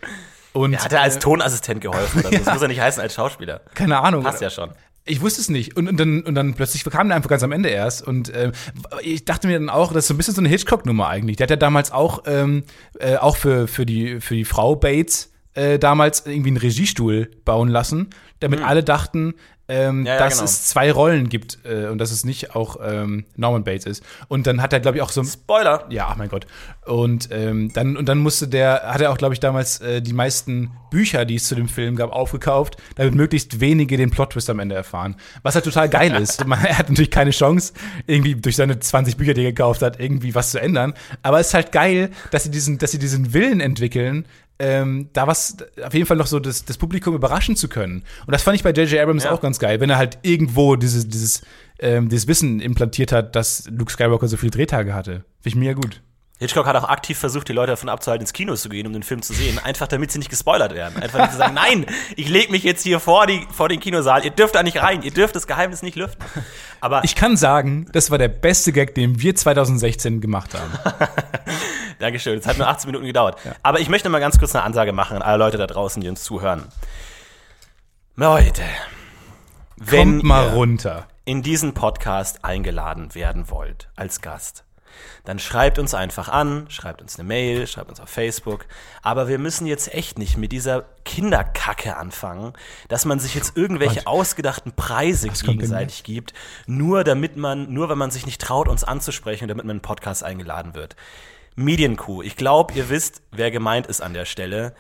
[0.54, 2.24] Und Er hat ja als äh, Tonassistent geholfen.
[2.24, 3.62] Das muss ja nicht heißen als Schauspieler.
[3.74, 4.24] keine Ahnung.
[4.24, 4.72] Passt ja schon.
[5.06, 5.76] Ich wusste es nicht.
[5.76, 8.08] Und, und, dann, und dann plötzlich kam der einfach ganz am Ende erst.
[8.08, 8.54] Und ähm,
[9.02, 11.38] ich dachte mir dann auch, das ist so ein bisschen so eine Hitchcock-Nummer eigentlich.
[11.38, 12.64] Der hat ja damals auch, ähm,
[13.00, 17.68] äh, auch für, für, die, für die Frau Bates äh, damals irgendwie einen Regiestuhl bauen
[17.68, 19.34] lassen, damit alle dachten,
[19.68, 20.06] ähm, Hm.
[20.06, 20.46] Ja, ja, dass genau.
[20.46, 24.04] es zwei Rollen gibt äh, und dass es nicht auch ähm, Norman Bates ist.
[24.28, 25.86] Und dann hat er, glaube ich, auch so Spoiler.
[25.90, 26.46] ja, ach mein Gott.
[26.86, 30.14] Und ähm, dann und dann musste der, hat er auch, glaube ich, damals äh, die
[30.14, 34.60] meisten Bücher, die es zu dem Film gab, aufgekauft, damit möglichst wenige den Plot-Twist am
[34.60, 35.16] Ende erfahren.
[35.44, 36.46] Was halt total geil ist.
[36.48, 37.74] Man, er hat natürlich keine Chance,
[38.06, 40.94] irgendwie durch seine 20 Bücher, die er gekauft hat, irgendwie was zu ändern.
[41.22, 44.26] Aber es ist halt geil, dass sie diesen, dass sie diesen Willen entwickeln,
[44.64, 48.04] ähm, da was auf jeden Fall noch so das, das Publikum überraschen zu können.
[48.26, 48.98] Und das fand ich bei J.J.
[49.02, 49.32] Abrams Ja.
[49.32, 51.42] auch ganz geil, wenn er halt irgendwo dieses, dieses,
[51.80, 55.26] ähm, dieses Wissen implantiert hat, dass Luke Skywalker so viele Drehtage hatte.
[55.42, 56.02] Finde ich mega gut.
[56.44, 59.04] Hitchcock hat auch aktiv versucht, die Leute davon abzuhalten, ins Kino zu gehen, um den
[59.04, 59.60] Film zu sehen.
[59.60, 61.02] Einfach damit sie nicht gespoilert werden.
[61.02, 64.24] Einfach nicht zu sagen, nein, ich lege mich jetzt hier vor, die, vor den Kinosaal.
[64.24, 65.02] Ihr dürft da nicht rein.
[65.02, 66.24] Ihr dürft das Geheimnis nicht lüften.
[66.82, 70.72] Aber Ich kann sagen, das war der beste Gag, den wir 2016 gemacht haben.
[72.00, 72.38] Dankeschön.
[72.40, 73.38] Es hat nur 18 Minuten gedauert.
[73.64, 76.10] Aber ich möchte mal ganz kurz eine Ansage machen an alle Leute da draußen, die
[76.10, 76.64] uns zuhören.
[78.16, 78.64] Leute,
[79.78, 81.08] wenn Kommt mal ihr runter.
[81.26, 84.64] in diesen Podcast eingeladen werden wollt als Gast,
[85.26, 88.66] dann schreibt uns einfach an, schreibt uns eine Mail, schreibt uns auf Facebook.
[89.02, 92.54] Aber wir müssen jetzt echt nicht mit dieser Kinderkacke anfangen,
[92.88, 94.08] dass man sich jetzt irgendwelche Gott.
[94.08, 96.34] ausgedachten Preise denn gegenseitig gibt,
[96.66, 99.82] nur damit man, nur wenn man sich nicht traut, uns anzusprechen, damit man in einen
[99.82, 100.96] Podcast eingeladen wird.
[101.56, 102.24] Medienkuh.
[102.24, 104.74] Ich glaube, ihr wisst, wer gemeint ist an der Stelle.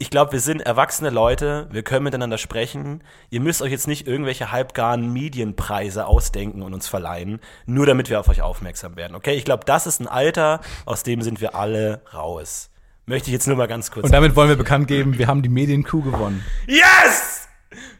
[0.00, 3.02] Ich glaube, wir sind erwachsene Leute, wir können miteinander sprechen.
[3.30, 8.20] Ihr müsst euch jetzt nicht irgendwelche halbgaren Medienpreise ausdenken und uns verleihen, nur damit wir
[8.20, 9.16] auf euch aufmerksam werden.
[9.16, 12.70] Okay, ich glaube, das ist ein Alter, aus dem sind wir alle raus.
[13.06, 14.04] Möchte ich jetzt nur mal ganz kurz.
[14.04, 16.44] Und damit wollen wir bekannt geben, wir haben die Medienkuh gewonnen.
[16.68, 17.48] yes!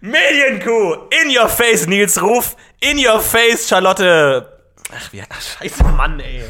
[0.00, 1.08] Medienkuh!
[1.24, 2.54] In your face, Nils Ruf!
[2.80, 4.46] In your face, Charlotte!
[4.96, 6.44] Ach, wie, ach, scheiße, Mann, ey.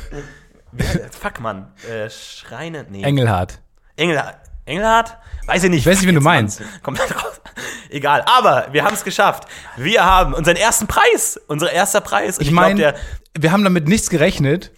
[1.19, 1.73] Fuck, Mann.
[1.89, 3.03] Äh, Schreine, nee.
[3.03, 3.61] Engelhardt.
[3.97, 4.48] Engelhardt.
[4.69, 5.17] Engelhardt?
[5.47, 5.81] Weiß ich nicht.
[5.81, 6.63] Ich weiß nicht, wen du meinst.
[6.83, 7.41] Komplett raus.
[7.91, 8.23] Egal.
[8.27, 9.45] Aber wir haben es geschafft.
[9.77, 11.41] Wir haben unseren ersten Preis.
[11.49, 12.39] Unser erster Preis.
[12.39, 12.95] Und Ich glaub, meine,
[13.39, 14.71] wir haben damit nichts gerechnet.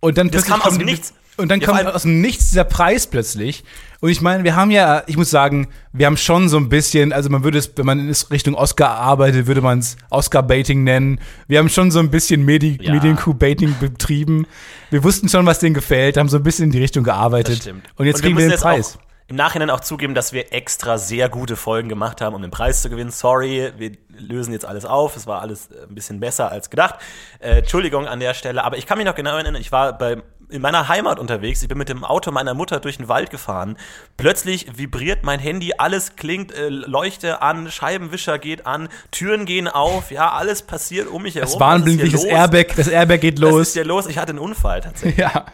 [0.00, 1.12] Und dann Das kam aus kommt dem Nichts.
[1.36, 3.62] Und dann Ja, kommt aus dem Nichts dieser Preis plötzlich.
[4.00, 7.12] Und ich meine, wir haben ja, ich muss sagen, wir haben schon so ein bisschen,
[7.12, 11.20] also man würde es, wenn man in Richtung Oscar arbeitet, würde man es Oscar-Baiting nennen.
[11.46, 12.92] Wir haben schon so ein bisschen Medi Ja.
[12.92, 14.46] Medienkuh-Baiting betrieben.
[14.90, 17.66] Wir wussten schon, was denen gefällt, haben so ein bisschen in die Richtung gearbeitet.
[17.96, 18.98] Und jetzt wir kriegen wir müssen den Preis.
[19.28, 22.82] Im Nachhinein auch zugeben, dass wir extra sehr gute Folgen gemacht haben, um den Preis
[22.82, 23.10] zu gewinnen.
[23.10, 25.16] Sorry, wir lösen jetzt alles auf.
[25.16, 26.96] Es war alles äh, ein bisschen besser als gedacht.
[27.40, 28.62] Äh, Entschuldigung an der Stelle.
[28.62, 31.62] Aber ich kann mich noch genau erinnern, ich war bei in meiner Heimat unterwegs.
[31.62, 33.76] Ich bin mit dem Auto meiner Mutter durch den Wald gefahren.
[34.16, 40.10] Plötzlich vibriert mein Handy, alles klingt, äh, Leuchte an, Scheibenwischer geht an, Türen gehen auf,
[40.10, 41.50] ja, alles passiert um mich herum.
[41.50, 43.54] Das warnblinkliches Airbag, das Airbag geht los.
[43.54, 44.06] Was ist hier los?
[44.06, 45.16] Ich hatte einen Unfall tatsächlich.
[45.26, 45.46] Ja.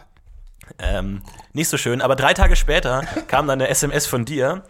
[0.79, 1.21] Ähm,
[1.53, 4.63] nicht so schön, aber drei Tage später kam dann eine SMS von dir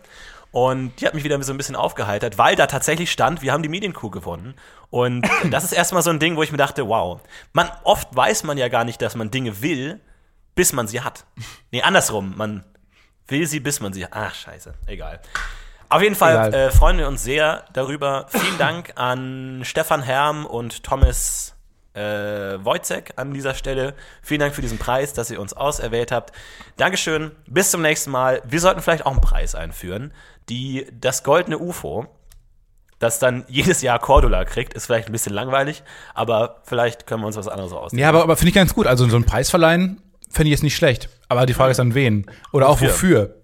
[0.52, 3.64] und die hat mich wieder so ein bisschen aufgeheitert, weil da tatsächlich stand, wir haben
[3.64, 4.54] die Medienkuh gewonnen.
[4.92, 7.20] Und das ist erstmal so ein Ding, wo ich mir dachte, wow,
[7.54, 10.00] man, oft weiß man ja gar nicht, dass man Dinge will,
[10.54, 11.26] bis man sie hat.
[11.72, 12.64] Nee, andersrum, man
[13.28, 14.12] will sie, bis man sie hat.
[14.14, 15.22] Ach, scheiße, egal.
[15.90, 18.28] Auf jeden Fall äh, freuen wir uns sehr darüber.
[18.30, 21.53] Vielen Dank an Stefan Herm und Thomas
[21.94, 23.94] äh, Wojcek an dieser Stelle.
[24.22, 26.34] Vielen Dank für diesen Preis, dass ihr uns auserwählt habt.
[26.78, 28.42] Dankeschön, bis zum nächsten Mal.
[28.46, 30.14] Wir sollten vielleicht auch einen Preis einführen.
[30.50, 32.08] Die, das goldene UFO,
[33.00, 37.28] das dann jedes Jahr Cordula kriegt, ist vielleicht ein bisschen langweilig, aber vielleicht können wir
[37.28, 38.02] uns was anderes ausdenken.
[38.02, 38.88] Ja, aber, aber finde ich ganz gut.
[38.88, 41.10] Also so einen Preis verleihen, fände ich jetzt nicht schlecht.
[41.30, 42.30] Aber die Frage ist an wen?
[42.52, 43.36] Oder auch Wofür?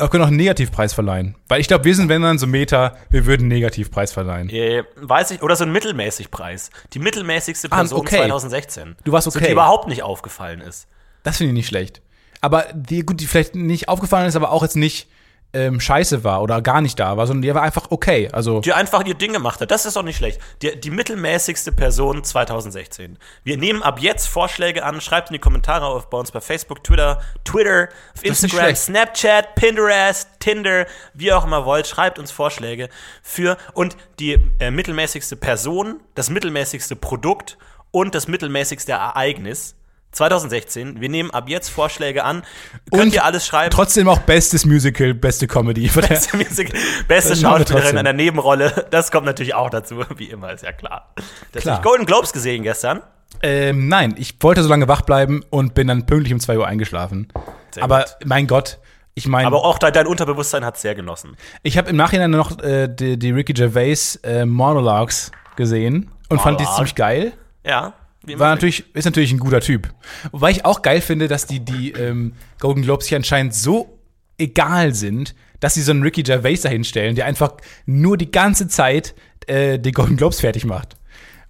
[0.00, 1.34] Wir können auch einen Negativpreis verleihen.
[1.48, 4.48] Weil ich glaube, wir sind, wenn dann so Meta, wir würden einen Negativpreis verleihen.
[4.48, 6.70] Äh, weiß ich, oder so ein mittelmäßig Preis.
[6.94, 8.16] Die mittelmäßigste Ah, Person okay.
[8.16, 8.96] 2016.
[9.04, 9.46] Du warst So, okay.
[9.46, 10.88] die überhaupt nicht aufgefallen ist.
[11.22, 12.00] Das finde ich nicht schlecht.
[12.40, 15.08] Aber die, gut, die vielleicht nicht aufgefallen ist, aber auch jetzt nicht
[15.52, 18.28] ähm, scheiße war oder gar nicht da war, sondern die war einfach okay.
[18.32, 19.70] Also Die einfach ihr Ding gemacht hat.
[19.70, 20.40] Das ist doch nicht schlecht.
[20.62, 23.18] Die, die mittelmäßigste Person 2016.
[23.42, 25.00] Wir nehmen ab jetzt Vorschläge an.
[25.00, 28.74] Schreibt in die Kommentare auf bei uns bei Facebook, Twitter, Twitter, auf Instagram.
[28.76, 31.86] Snapchat, Pinterest, Tinder, wie auch immer wollt.
[31.86, 32.88] Schreibt uns Vorschläge
[33.22, 37.58] für und die äh, mittelmäßigste Person, das mittelmäßigste Produkt
[37.90, 39.74] und das mittelmäßigste Ereignis.
[40.12, 41.00] 2016.
[41.00, 42.42] Wir nehmen ab jetzt Vorschläge an.
[42.90, 43.70] Könnt Und ihr alles schreiben?
[43.70, 45.88] trotzdem auch bestes Musical, beste Comedy.
[45.88, 46.72] Beste, Musik,
[47.08, 51.12] beste Schauspielerin in der Nebenrolle, das kommt natürlich auch dazu, wie immer, ist ja klar.
[51.52, 51.80] Das Klar.
[51.82, 53.00] Golden Globes gesehen gestern.
[53.42, 56.66] Ähm, nein, ich wollte so lange wach bleiben und bin dann pünktlich um 2 Uhr
[56.66, 57.28] eingeschlafen.
[57.70, 58.26] Sehr Aber gut.
[58.26, 58.78] mein Gott,
[59.14, 61.36] ich meine, Aber auch dein, dein Unterbewusstsein hat es sehr genossen.
[61.62, 66.60] ich habe im Nachhinein noch äh, die, die Ricky Gervais äh, Monologues gesehen und fand
[66.60, 67.32] die ziemlich geil.
[67.64, 67.92] Ja.
[68.22, 69.92] War natürlich, ist natürlich ein guter Typ.
[70.30, 73.98] Wobei ich auch geil finde, dass die, die ähm, Golden Globes hier anscheinend so
[74.36, 77.52] egal sind, dass sie so einen Ricky Gervais dahinstellen, der einfach
[77.86, 79.14] nur die ganze Zeit
[79.46, 80.96] äh, die Golden Globes fertig macht.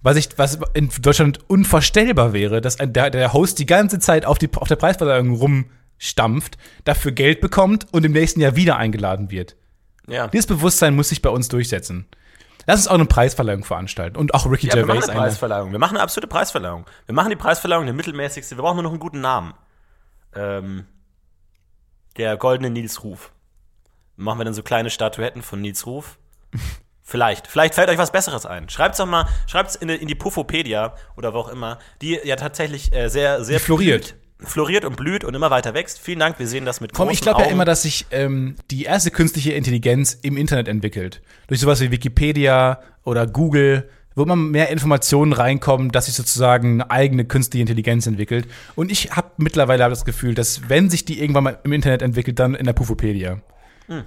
[0.01, 4.25] Was, ich, was in Deutschland unvorstellbar wäre, dass ein, der, der Host die ganze Zeit
[4.25, 9.29] auf, die, auf der Preisverleihung rumstampft, dafür Geld bekommt und im nächsten Jahr wieder eingeladen
[9.29, 9.55] wird.
[10.07, 10.27] ja.
[10.27, 12.07] Dieses Bewusstsein muss sich bei uns durchsetzen.
[12.67, 15.19] Lass uns auch eine Preisverleihung veranstalten und auch Ricky ja, wir machen Gervais eine.
[15.21, 15.71] Preisverleihung.
[15.71, 16.85] Wir machen eine absolute Preisverleihung.
[17.05, 18.55] Wir machen die Preisverleihung, der mittelmäßigste.
[18.57, 19.53] Wir brauchen nur noch einen guten Namen.
[20.35, 20.85] Ähm,
[22.17, 23.31] der goldene Nils Ruf.
[24.15, 26.19] Machen wir dann so kleine Statuetten von Nils Ruf.
[27.03, 27.47] Vielleicht.
[27.47, 28.69] Vielleicht fällt euch was Besseres ein.
[28.69, 32.35] Schreibt's doch mal, schreibt's in, die- in die Puffopedia oder wo auch immer, die ja
[32.37, 34.15] tatsächlich äh, sehr, sehr Die floriert.
[34.43, 35.99] Floriert und blüht und immer weiter wächst.
[35.99, 38.55] Vielen Dank, wir sehen das mit Komm, großen ich glaube ja immer, dass sich ähm,
[38.69, 41.21] die erste künstliche Intelligenz im Internet entwickelt.
[41.47, 46.91] Durch sowas wie Wikipedia oder Google, wo immer mehr Informationen reinkommen, dass sich sozusagen eine
[46.91, 48.47] eigene künstliche Intelligenz entwickelt.
[48.75, 52.39] Und ich habe mittlerweile das Gefühl, dass wenn sich die irgendwann mal im Internet entwickelt,
[52.39, 53.41] dann in der Pufopedia.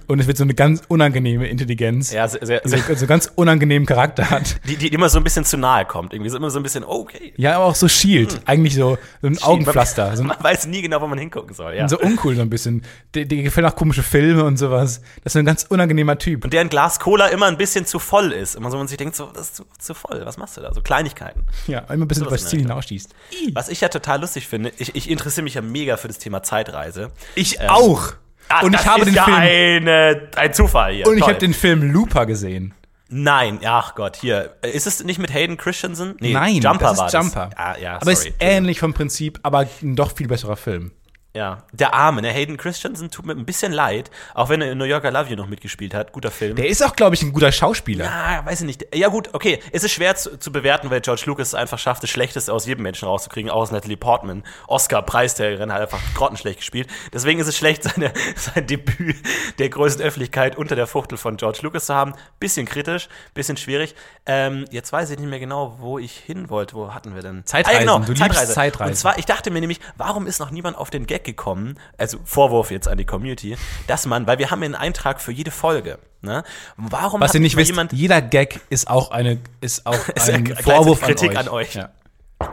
[0.07, 2.17] Und es wird so eine ganz unangenehme Intelligenz, Hm.
[2.17, 4.59] Ja, sehr, sehr, die sehr, so, so einen ganz unangenehmen Charakter hat.
[4.67, 6.13] die, die immer so ein bisschen zu nahe kommt.
[6.13, 7.33] Irgendwie so immer so ein bisschen, okay.
[7.37, 8.41] Ja, aber auch so Shield.
[8.45, 10.15] Eigentlich so, so ein Augenpflaster.
[10.15, 11.75] So, ein, Man weiß nie genau, wo man hingucken soll.
[11.75, 11.87] Ja.
[11.87, 12.83] so uncool so ein bisschen.
[13.13, 15.01] Die, die gefällt auch komische Filme und sowas.
[15.23, 16.43] Das ist ein ganz unangenehmer Typ.
[16.43, 18.55] Und deren Glas Cola immer ein bisschen zu voll ist.
[18.55, 20.21] Immer so, man sich denkt, so, das ist zu, zu voll.
[20.25, 20.73] Was machst du da?
[20.73, 21.43] So Kleinigkeiten.
[21.67, 23.13] Ja, immer ein bisschen über das Ziel hinausschießt.
[23.53, 26.43] Was ich ja total lustig finde, ich, ich interessiere mich ja mega für das Thema
[26.43, 27.11] Zeitreise.
[27.35, 28.13] Ich auch.
[28.49, 31.07] Ah, und das ich habe den ja Film Eine, ein Zufall hier.
[31.07, 32.73] und ich habe den Film Looper gesehen.
[33.09, 34.55] Nein, ach Gott, hier.
[34.63, 36.15] Ist es nicht mit Hayden Christensen?
[36.19, 37.49] Nee, Nein, Jumper das ist war Jumper.
[37.55, 37.57] das.
[37.59, 38.29] Ah, ja, aber sorry.
[38.29, 40.91] ist ähnlich vom Prinzip, aber ein doch viel besserer Film.
[41.35, 42.29] Ja, der Arme, ne?
[42.29, 45.29] Hayden Christensen tut mir ein bisschen leid, auch wenn er in New York I Love
[45.29, 46.13] You noch mitgespielt hat.
[46.13, 46.55] Guter Film.
[46.55, 48.09] Der ist auch, glaube ich, ein guter Schauspieler.
[48.09, 48.95] Ah, weiß ich nicht.
[48.95, 49.59] Ja gut, okay.
[49.73, 52.65] Es ist schwer zu, zu bewerten, weil George Lucas es einfach schafft, das Schlechteste aus
[52.65, 54.43] jedem Menschen rauszukriegen, aus Natalie Portman.
[54.67, 56.87] Oscar-Preisträgerin hat einfach grottenschlecht gespielt.
[57.13, 59.17] Deswegen ist es schlecht, seine, sein Debüt
[59.59, 62.13] der größten Öffentlichkeit unter der Fuchtel von George Lucas zu haben.
[62.39, 63.93] Bisschen kritisch, bisschen schwierig.
[64.25, 66.75] Ähm, jetzt weiß ich nicht mehr genau, wo ich hin wollte.
[66.75, 67.45] Wo hatten wir denn?
[67.45, 67.75] Zeitreisen.
[67.75, 68.53] Ah, genau, Du liebst Zeitreise.
[68.53, 68.91] Zeitreisen.
[68.91, 72.17] Und zwar, ich dachte mir nämlich, warum ist noch niemand auf den Gag gekommen, also
[72.23, 73.57] Vorwurf jetzt an die Community,
[73.87, 76.43] dass man, weil wir haben einen Eintrag für jede Folge, ne?
[76.77, 80.45] Warum Was ihr nicht wisst, jemand jeder Gag ist auch eine ist auch Ist ein
[80.45, 81.69] gleichzeitig Vorwurf Kritik an an euch.
[81.69, 81.75] euch.
[81.75, 81.89] Ja.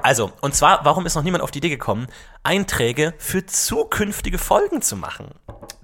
[0.03, 2.07] Also, und zwar, warum ist noch niemand auf die Idee gekommen,
[2.43, 5.27] Einträge für zukünftige Folgen zu machen?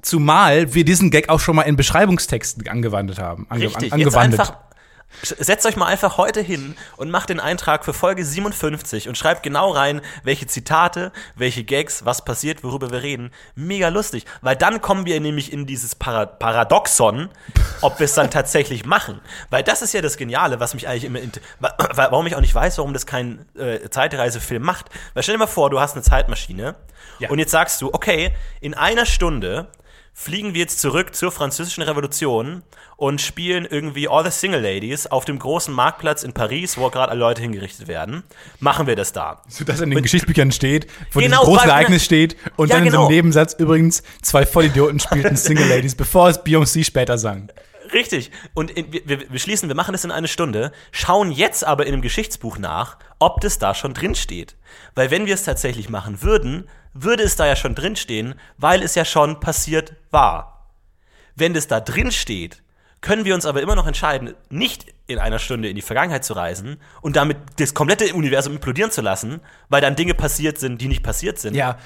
[0.03, 3.47] Zumal wir diesen Gag auch schon mal in Beschreibungstexten angewandt haben.
[3.49, 4.57] Ange Richtig, an, jetzt einfach,
[5.23, 9.43] Setzt euch mal einfach heute hin und macht den Eintrag für Folge 57 und schreibt
[9.43, 13.33] genau rein, welche Zitate, welche Gags, was passiert, worüber wir reden.
[13.55, 17.31] Mega lustig, weil dann kommen wir nämlich in dieses Para Paradoxon,
[17.81, 19.21] ob wir es dann tatsächlich machen.
[19.51, 21.21] Weil das ist ja das Geniale, was mich eigentlich immer,
[21.95, 24.87] warum ich auch nicht weiß, warum das kein äh, Zeitreisefilm macht.
[25.15, 26.75] Weil stell dir mal vor, du hast eine Zeitmaschine
[27.19, 27.31] Ja.
[27.31, 29.69] und jetzt sagst du, okay, in einer Stunde
[30.21, 32.65] fliegen wir jetzt zurück zur französischen Revolution
[32.97, 37.13] und spielen irgendwie All the Single Ladies auf dem großen Marktplatz in Paris, wo gerade
[37.13, 38.25] alle Leute hingerichtet werden.
[38.59, 39.43] Machen wir das da.
[39.49, 42.87] So dass in den Geschichtsbüchern steht, wo Genau, große weil- Ereignis steht und Ja, dann
[42.87, 43.07] in so genau.
[43.07, 47.51] einem Nebensatz übrigens zwei Vollidioten spielten Single Ladies, bevor es Beyoncé später sang.
[47.93, 48.31] Richtig.
[48.55, 51.93] Und in, wir, wir schließen, wir machen das in eine Stunde, schauen jetzt aber in
[51.93, 54.57] einem Geschichtsbuch nach, ob das da schon drin steht.
[54.95, 58.83] Weil wenn wir es tatsächlich machen würden, würde es da ja schon drin stehen, weil
[58.83, 60.71] es ja schon passiert war.
[61.35, 62.63] Wenn das da drin steht,
[63.01, 66.33] können wir uns aber immer noch entscheiden, nicht in einer Stunde in die Vergangenheit zu
[66.35, 70.89] reisen und damit das komplette Universum implodieren zu lassen, weil dann Dinge passiert sind, die
[70.89, 71.55] nicht passiert sind.
[71.55, 71.79] Ja.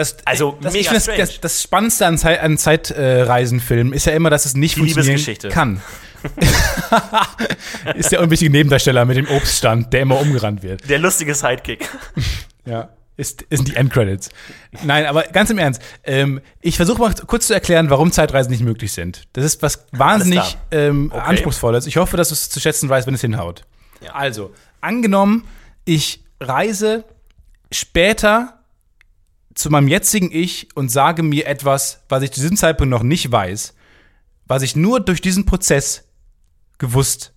[0.00, 4.12] Das, Also, das, mega ich finde, das, das Spannendste an, Zeit, an Zeitreisenfilmen ist ja
[4.12, 5.50] immer, dass es nicht Die funktionieren Liebesgeschichte.
[5.50, 5.82] kann.
[7.96, 10.88] ist der unwichtige Nebendarsteller mit dem Obststand, der immer umgerannt wird.
[10.88, 11.86] Der lustige Sidekick.
[12.64, 12.88] Ja.
[13.18, 14.30] Ist, ist die Endcredits.
[14.84, 15.82] Nein, aber ganz im Ernst.
[16.04, 19.24] Ähm, ich versuche mal kurz zu erklären, warum Zeitreisen nicht möglich sind.
[19.34, 21.22] Das ist was wahnsinnig ähm, Okay.
[21.26, 21.86] Anspruchsvolles.
[21.86, 23.66] Ich hoffe, dass du es zu schätzen weißt, wenn es hinhaut.
[24.00, 24.14] Ja.
[24.14, 25.46] Also, angenommen,
[25.84, 27.04] ich reise
[27.70, 28.59] später
[29.60, 33.30] zu meinem jetzigen Ich und sage mir etwas, was ich zu diesem Zeitpunkt noch nicht
[33.30, 33.74] weiß,
[34.46, 36.04] was ich nur durch diesen Prozess
[36.78, 37.34] gewusst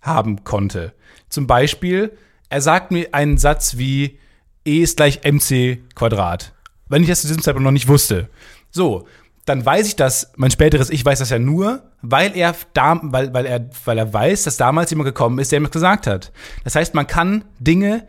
[0.00, 0.94] haben konnte.
[1.28, 2.16] Zum Beispiel,
[2.48, 4.18] er sagt mir einen Satz wie
[4.64, 6.54] E ist gleich mc Quadrat.
[6.88, 8.30] Wenn ich das zu diesem Zeitpunkt noch nicht wusste.
[8.70, 9.06] So,
[9.44, 13.34] dann weiß ich das, mein späteres Ich weiß das ja nur, weil er, da, weil,
[13.34, 16.32] weil er, weil er weiß, dass damals jemand gekommen ist, der ihm das gesagt hat.
[16.64, 18.06] Das heißt, man kann Dinge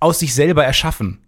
[0.00, 1.23] aus sich selber erschaffen.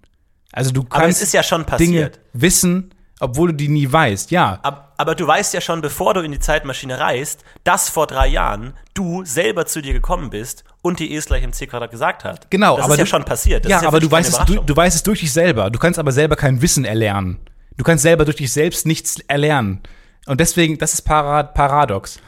[0.53, 1.71] Also du Aber kannst es ist ja schon Dinge
[2.11, 2.21] passiert.
[2.33, 4.31] wissen, obwohl du die nie weißt.
[4.31, 8.07] Ja, Ab, aber du weißt ja schon, bevor du in die Zeitmaschine reist, dass vor
[8.07, 11.67] drei Jahren du selber zu dir gekommen bist und die E ist gleich im C
[11.67, 12.51] Quadrat gesagt hat.
[12.51, 13.65] Genau, das aber ist ja du- schon passiert.
[13.65, 15.71] Das ja, ist aber du weißt, es, du, du weißt es durch dich selber.
[15.71, 17.39] Du kannst aber selber kein Wissen erlernen.
[17.77, 19.81] Du kannst selber durch dich selbst nichts erlernen.
[20.27, 22.19] Und deswegen, das ist para Paradox.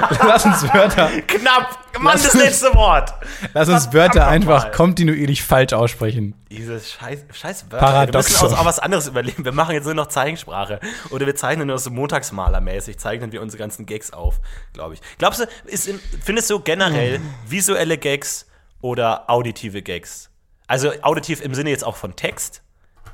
[0.26, 1.78] lass uns Wörter, Knapp!
[1.98, 3.14] Mann, Lass das uns- letzte Wort!
[3.54, 4.70] lass uns Verdammt Wörter einfach nochmal.
[4.72, 6.34] kontinuierlich falsch aussprechen.
[6.50, 7.86] Dieses scheiß, scheiß Wörter.
[7.86, 8.12] Paradoxon.
[8.12, 9.44] Wir müssen uns auch was anderes überlegen.
[9.46, 10.80] Wir machen jetzt nur noch Zeichensprache.
[11.10, 14.40] Oder wir zeichnen nur so montagsmalermäßig, zeichnen wir unsere ganzen Gags auf,
[14.74, 15.00] glaube ich.
[15.18, 18.46] Glaubst du, ist in, findest du generell visuelle Gags
[18.82, 20.28] oder auditive Gags?
[20.66, 22.60] Also auditiv im Sinne jetzt auch von Text?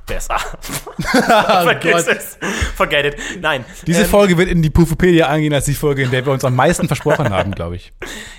[0.06, 0.36] besser.
[1.02, 2.38] Vergiss es.
[2.74, 3.16] Forget it.
[3.40, 3.64] Nein.
[3.86, 6.44] Diese ähm, Folge wird in die Pufopedia eingehen als die Folge, in der wir uns
[6.44, 7.92] am meisten versprochen haben, glaube ich.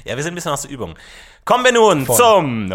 [0.05, 0.95] Ja, wir sind ein bisschen aus der Übung.
[1.45, 2.15] Kommen wir nun Voll.
[2.15, 2.67] zum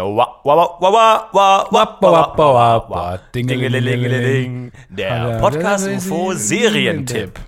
[4.89, 7.39] der Podcast UFO Serientipp.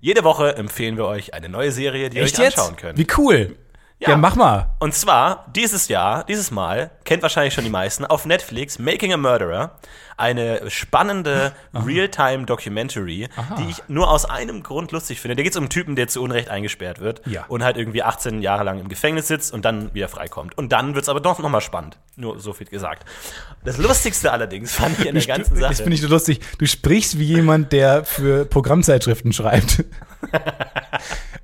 [0.00, 2.80] Jede Woche empfehlen wir euch eine neue Serie, die Echt ihr euch anschauen jetzt?
[2.80, 2.98] könnt.
[2.98, 3.56] Wie cool!
[4.00, 4.10] Ja.
[4.10, 4.16] Ja.
[4.16, 4.70] mach mal.
[4.78, 9.16] Und zwar dieses Jahr, dieses Mal, kennt wahrscheinlich schon die meisten, auf Netflix Making a
[9.18, 9.78] Murderer.
[10.16, 15.36] Eine spannende Real-Time-Documentary, die ich nur aus einem Grund lustig finde.
[15.36, 17.44] Da geht es um einen Typen, der zu Unrecht eingesperrt wird Ja.
[17.48, 20.56] und halt irgendwie 18 Jahre lang im Gefängnis sitzt und dann wieder freikommt.
[20.58, 21.98] Und dann wird es aber doch nochmal spannend.
[22.16, 23.04] Nur so viel gesagt.
[23.64, 25.74] Das Lustigste allerdings fand ich in der ganzen Das Sache.
[25.84, 26.40] finde ich so lustig.
[26.58, 29.84] Du sprichst wie jemand, der für Programmzeitschriften schreibt.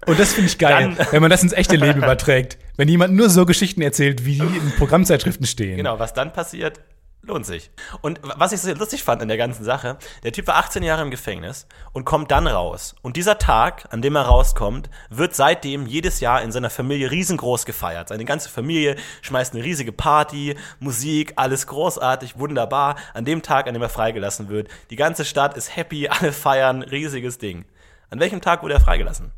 [0.06, 2.58] Und das finde ich geil, Dann- wenn man das ins echte Leben überträgt.
[2.76, 5.76] Wenn jemand nur so Geschichten erzählt, wie die in Programmzeitschriften stehen.
[5.76, 6.80] Genau, was dann passiert,
[7.22, 7.70] lohnt sich.
[8.02, 11.02] Und was ich so lustig fand in der ganzen Sache, der Typ war 18 Jahre
[11.02, 12.94] im Gefängnis und kommt dann raus.
[13.02, 17.66] Und dieser Tag, an dem er rauskommt, wird seitdem jedes Jahr in seiner Familie riesengroß
[17.66, 18.10] gefeiert.
[18.10, 22.94] Seine ganze Familie schmeißt eine riesige Party, Musik, alles großartig, wunderbar.
[23.12, 26.82] An dem Tag, an dem er freigelassen wird, die ganze Stadt ist happy, alle feiern,
[26.82, 27.64] riesiges Ding.
[28.10, 29.32] An welchem Tag wurde er freigelassen?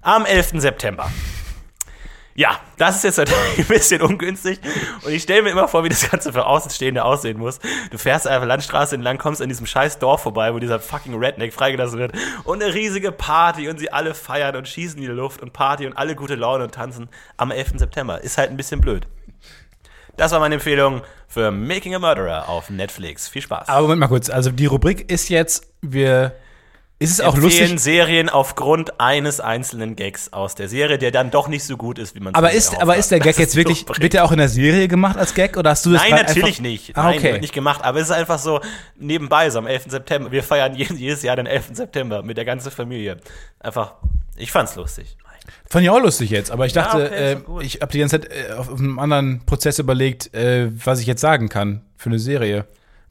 [0.00, 0.60] Am 11.
[0.60, 1.10] September.
[2.34, 4.60] Ja, das ist jetzt natürlich ein bisschen ungünstig.
[5.02, 7.58] Und ich stelle mir immer vor, wie das Ganze für Außenstehende aussehen muss.
[7.90, 11.54] Du fährst einfach Landstraße entlang, kommst an diesem scheiß Dorf vorbei, wo dieser fucking Redneck
[11.54, 12.12] freigelassen wird.
[12.44, 15.86] Und eine riesige Party und sie alle feiern und schießen in die Luft und Party
[15.86, 17.08] und alle gute Laune und tanzen
[17.38, 17.72] am 11.
[17.76, 18.20] September.
[18.20, 19.06] Ist halt ein bisschen blöd.
[20.18, 23.28] Das war meine Empfehlung für Making a Murderer auf Netflix.
[23.28, 23.68] Viel Spaß.
[23.68, 24.28] Aber Moment mal kurz.
[24.28, 26.34] Also die Rubrik ist jetzt, wir.
[26.98, 27.78] Ist es auch lustig?
[27.78, 32.14] Serien aufgrund eines einzelnen Gags aus der Serie, der dann doch nicht so gut ist,
[32.14, 32.98] wie man Aber sich ist, aber hat.
[33.00, 35.34] ist der Das Gag jetzt wirklich, so wird der auch in der Serie gemacht als
[35.34, 36.96] Gag oder hast du das Nein, natürlich nicht.
[36.96, 37.32] Ah, Nein, okay.
[37.32, 37.84] wird nicht gemacht.
[37.84, 38.60] Aber es ist einfach so
[38.98, 39.84] nebenbei, so am 11.
[39.88, 40.32] September.
[40.32, 41.70] Wir feiern je- jedes Jahr den 11.
[41.74, 43.18] September mit der ganzen Familie.
[43.60, 43.92] Einfach,
[44.36, 45.18] ich fand's lustig.
[45.68, 47.92] Fand ich auch lustig jetzt, aber ich Ja, dachte, okay, ist doch äh, ich habe
[47.92, 51.48] die ganze Zeit äh, auf, auf einem anderen Prozess überlegt, äh, was ich jetzt sagen
[51.50, 52.64] kann für eine Serie.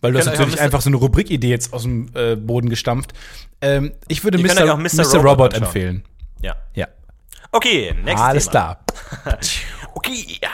[0.05, 3.13] Weil du hast natürlich einfach so eine Rubrik-Idee jetzt aus dem äh, Boden gestampft.
[3.61, 4.65] Ähm, ich würde Mr.
[4.65, 4.77] Mr.
[4.77, 5.15] Mr.
[5.17, 6.03] Robot Robot, empfehlen.
[6.41, 6.55] Ja.
[6.75, 6.87] Ja.
[7.51, 8.51] Okay, nächstes Alles Thema.
[8.51, 9.39] klar.
[9.95, 10.49] Okay, ja.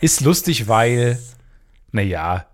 [0.00, 1.18] Ist lustig, weil,
[1.90, 2.46] naja,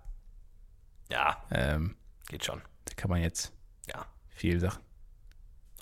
[1.11, 1.95] Ja, ähm,
[2.27, 2.61] geht schon.
[2.85, 3.51] da kann man jetzt
[3.87, 4.05] Ja.
[4.29, 4.79] viel Sachen.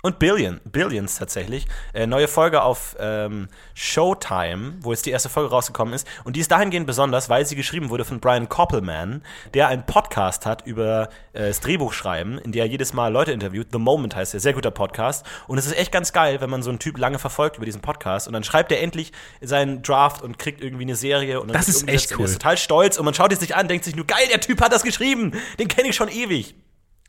[0.05, 1.65] Und Billion, Billions tatsächlich.
[1.93, 6.05] Äh, neue Folge auf ähm, Showtime, wo jetzt die erste Folge rausgekommen ist.
[6.25, 10.45] Und die ist dahingehend besonders, weil sie geschrieben wurde von Brian Koppelman, der einen Podcast
[10.45, 13.67] hat über äh, das Drehbuchschreiben, in der er jedes Mal Leute interviewt.
[13.71, 15.25] The Moment heißt der, sehr guter Podcast.
[15.47, 17.79] Und es ist echt ganz geil, wenn man so einen Typ lange verfolgt über diesen
[17.79, 18.27] Podcast.
[18.27, 21.39] Und dann schreibt er endlich seinen Draft und kriegt irgendwie eine Serie.
[21.39, 22.25] Und dann Das ist echt und cool.
[22.25, 24.59] Ist total stolz und man schaut es sich an, denkt sich nur, geil, der Typ
[24.59, 25.31] hat das geschrieben.
[25.59, 26.55] Den kenne ich schon ewig.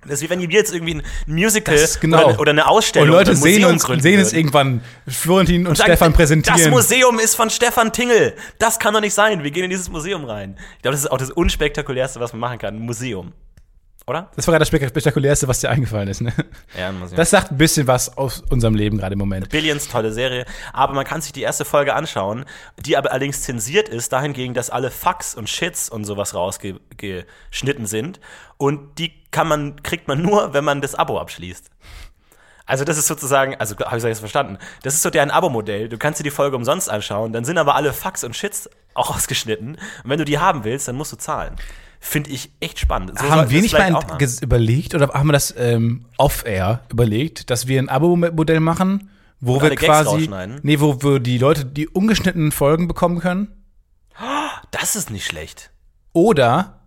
[0.06, 2.26] Das ist wie wenn wir jetzt irgendwie ein Musical Das genau.
[2.28, 5.66] oder, oder eine Ausstellung Und Leute oder ein sehen uns, gründen sehen es irgendwann Florentin
[5.66, 6.58] und Sagen, Stefan präsentieren.
[6.58, 8.34] Das Museum ist von Stefan Tingel.
[8.58, 9.42] Das kann doch nicht sein.
[9.42, 10.56] Wir gehen in dieses Museum rein.
[10.76, 12.76] Ich glaube, das ist auch das unspektakulärste, was man machen kann.
[12.76, 13.32] Ein Museum.
[14.06, 14.30] Oder?
[14.36, 16.20] Das war gerade das Spek- spektakulärste, was dir eingefallen ist.
[16.20, 16.32] Ne?
[16.78, 17.16] Ja, ein Museum.
[17.16, 19.48] Das sagt ein bisschen was aus unserem Leben gerade im Moment.
[19.48, 20.44] Billions, tolle Serie.
[20.74, 22.44] Aber man kann sich die erste Folge anschauen,
[22.78, 28.20] die aber allerdings zensiert ist, dahingegen, dass alle Fucks und Shits und sowas rausgeschnitten sind.
[28.58, 31.70] Und die kann man, kriegt man nur, wenn man das Abo abschließt.
[32.66, 35.88] Also das ist sozusagen, also habe ich das verstanden, das ist so deren Abo-Modell.
[35.88, 39.14] Du kannst dir die Folge umsonst anschauen, dann sind aber alle Fucks und Shits auch
[39.14, 39.76] ausgeschnitten.
[40.02, 41.56] Und wenn du die haben willst, dann musst du zahlen.
[42.06, 43.18] Finde ich echt spannend.
[43.18, 43.98] So haben wir nicht mal
[44.42, 49.08] überlegt oder haben wir das ähm, off-air überlegt, dass wir ein Abo-Modell machen,
[49.40, 50.28] wo Und wir quasi,
[50.62, 53.48] nee, wo wir die Leute die ungeschnittenen Folgen bekommen können?
[54.70, 55.70] Das ist nicht schlecht.
[56.12, 56.80] Oder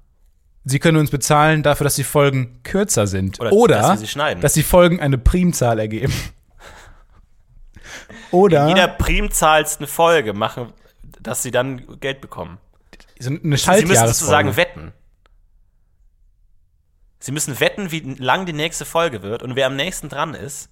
[0.65, 3.39] sie können uns bezahlen dafür, dass die Folgen kürzer sind.
[3.39, 4.41] Oder, Oder, dass sie schneiden.
[4.41, 6.13] dass die Folgen eine Primzahl ergeben.
[8.31, 10.73] Oder jeder primzahlsten Folge machen,
[11.19, 12.59] dass sie dann Geld bekommen.
[13.19, 14.13] so eine Sie müssen Schaltjahresfolge.
[14.13, 14.93] sozusagen wetten.
[17.19, 20.69] Sie müssen wetten, wie lang die nächste Folge wird und wer am nächsten dran ist,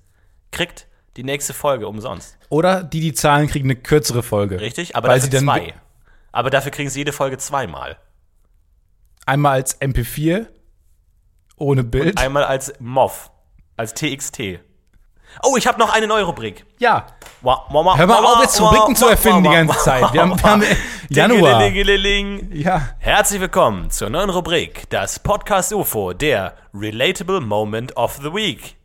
[0.52, 2.38] kriegt die nächste Folge umsonst.
[2.50, 4.60] Oder die, die zahlen, kriegen eine kürzere Folge.
[4.60, 4.96] Richtig?
[4.96, 5.74] Aber Weil dafür zwei.
[6.32, 7.98] Aber dafür kriegen sie jede Folge zweimal.
[9.26, 10.48] einmal als MP4
[11.56, 12.18] ohne Bild.
[12.18, 13.32] Einmal als MOV,
[13.78, 14.60] als TXT.
[15.44, 16.66] Oh, ich habe noch eine neue Rubrik.
[16.80, 17.06] ja.
[17.44, 20.12] Hör mal auf, jetzt Rubriken zu erfinden die ganze Zeit.
[20.14, 20.64] Wir haben, wir haben
[21.10, 21.62] Januar.
[22.52, 22.90] Ja.
[22.98, 28.78] Herzlich willkommen zur neuen Rubrik, das Podcast UFO, der Relatable Moment of the Week.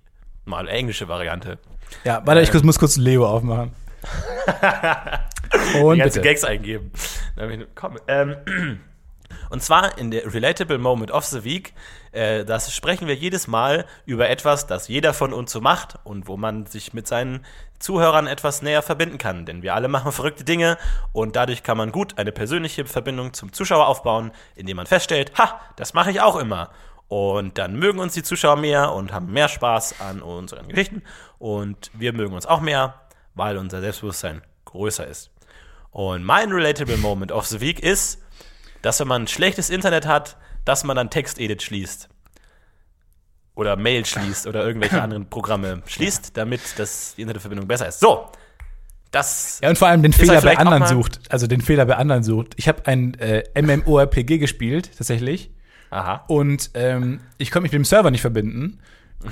[0.45, 1.59] Mal englische Variante.
[2.05, 3.73] Ja, warte, ich kurz- muss kurz Leo aufmachen.
[5.83, 6.21] Und Die ganzen bitte.
[6.21, 6.93] Gags eingeben.
[7.75, 8.81] Komm, ähm,
[9.49, 11.73] und zwar in der Relatable Moment of the Week,
[12.13, 16.29] äh, das sprechen wir jedes Mal über etwas, das jeder von uns so macht und
[16.29, 17.45] wo man sich mit seinen
[17.79, 19.47] Zuhörern etwas näher verbinden kann.
[19.47, 20.77] Denn wir alle machen verrückte Dinge
[21.13, 25.61] und dadurch kann man gut eine persönliche Verbindung zum Zuschauer aufbauen, indem man feststellt, ha,
[25.77, 26.71] das mache ich auch immer.
[27.09, 31.03] Und dann mögen uns die Zuschauer mehr und haben mehr Spaß an unseren Geschichten.
[31.39, 33.01] Und wir mögen uns auch mehr,
[33.35, 35.31] weil unser Selbstbewusstsein größer ist.
[35.91, 38.23] Und mein Relatable Moment of the Week ist,
[38.83, 42.09] dass wenn man ein schlechtes Internet hat, dass man dann Textedit schließt.
[43.55, 48.01] Oder Mail schließt oder irgendwelche anderen Programme schließt, damit das, die Internetverbindung besser ist.
[48.01, 48.27] So,
[49.11, 51.21] das Ja, und vor allem den Fehler er bei anderen sucht.
[51.29, 52.55] Also den Fehler bei anderen sucht.
[52.57, 55.51] Ich habe ein äh, MMORPG gespielt, tatsächlich.
[55.91, 56.25] Aha.
[56.29, 58.79] Und ähm, ich konnte mich mit dem Server nicht verbinden.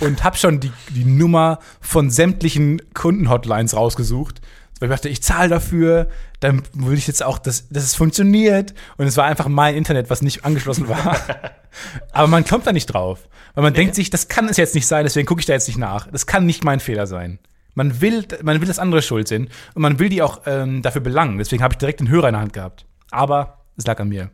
[0.01, 4.43] Und habe schon die, die Nummer von sämtlichen Kundenhotlines rausgesucht.
[4.81, 6.09] Weil ich dachte, ich zahle dafür,
[6.41, 8.75] dann will ich jetzt auch, dass, dass es funktioniert.
[8.97, 11.17] Und es war einfach mein Internet, was nicht angeschlossen war.
[12.13, 13.29] Aber man kommt da nicht drauf.
[13.55, 15.67] Weil man denkt sich, das kann es jetzt nicht sein, deswegen gucke ich da jetzt
[15.67, 16.09] nicht nach.
[16.11, 17.41] Das kann nicht mein Fehler sein.
[17.75, 19.51] Man will, man will, dass andere schuld sind.
[19.75, 21.39] Und man will die auch ähm, dafür belangen.
[21.39, 22.87] Deswegen habe ich direkt den Hörer in der Hand gehabt.
[23.11, 24.31] Aber es lag an mir.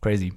[0.00, 0.32] Crazy.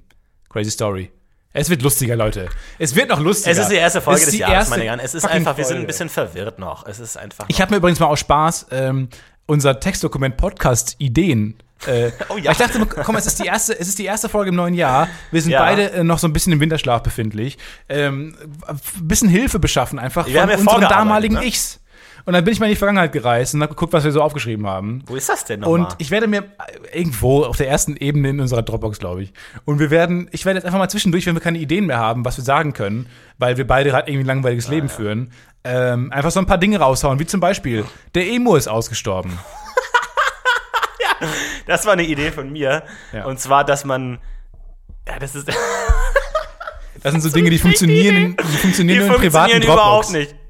[0.50, 1.12] Crazy Story.
[1.58, 2.50] Es wird lustiger, Leute.
[2.80, 3.52] Es wird noch lustiger.
[3.52, 5.00] Es ist die erste Folge des Jahres, meine Herren.
[5.00, 6.86] Es ist einfach, wir sind ein bisschen verwirrt noch.
[6.86, 7.46] Es ist einfach.
[7.48, 9.08] Ich habe mir übrigens mal aus Spaß ähm,
[9.46, 11.56] unser Textdokument Podcast Ideen.
[11.86, 12.52] Äh, Oh ja.
[12.52, 15.08] Ich dachte, komm, es ist die erste, es ist die erste Folge im neuen Jahr.
[15.32, 15.60] Wir sind Ja.
[15.60, 17.58] beide äh, noch so ein bisschen im Winterschlaf befindlich.
[17.90, 18.36] Ähm,
[18.68, 21.46] ein bisschen Hilfe beschaffen einfach Wir von unseren damaligen ne?
[21.46, 21.80] Ichs.
[22.26, 24.22] Und dann bin ich mal in die Vergangenheit gereist und habe geguckt, was wir so
[24.22, 25.04] aufgeschrieben haben.
[25.06, 25.82] Wo ist das denn nochmal?
[25.82, 29.34] Und ich werde mir äh, irgendwo auf der ersten Ebene in unserer Dropbox, glaube ich.
[29.64, 32.26] Und wir werden, ich werde jetzt einfach mal zwischendurch, wenn wir keine Ideen mehr haben,
[32.26, 33.08] was wir sagen können,
[33.38, 35.32] weil wir beide gerade irgendwie ein langweiliges Leben führen,
[35.64, 39.38] ähm, einfach so ein paar Dinge raushauen, wie zum Beispiel, der Emo ist ausgestorben.
[41.66, 42.84] Das war eine Idee von mir.
[43.12, 43.26] Ja.
[43.26, 44.20] Und zwar, dass man.
[45.08, 45.48] Ja, das ist.
[47.02, 50.10] Das sind so Dinge, die funktionieren, die funktionieren Die nur in privaten funktionieren Dropbox.
[50.10, 50.45] überhaupt nicht.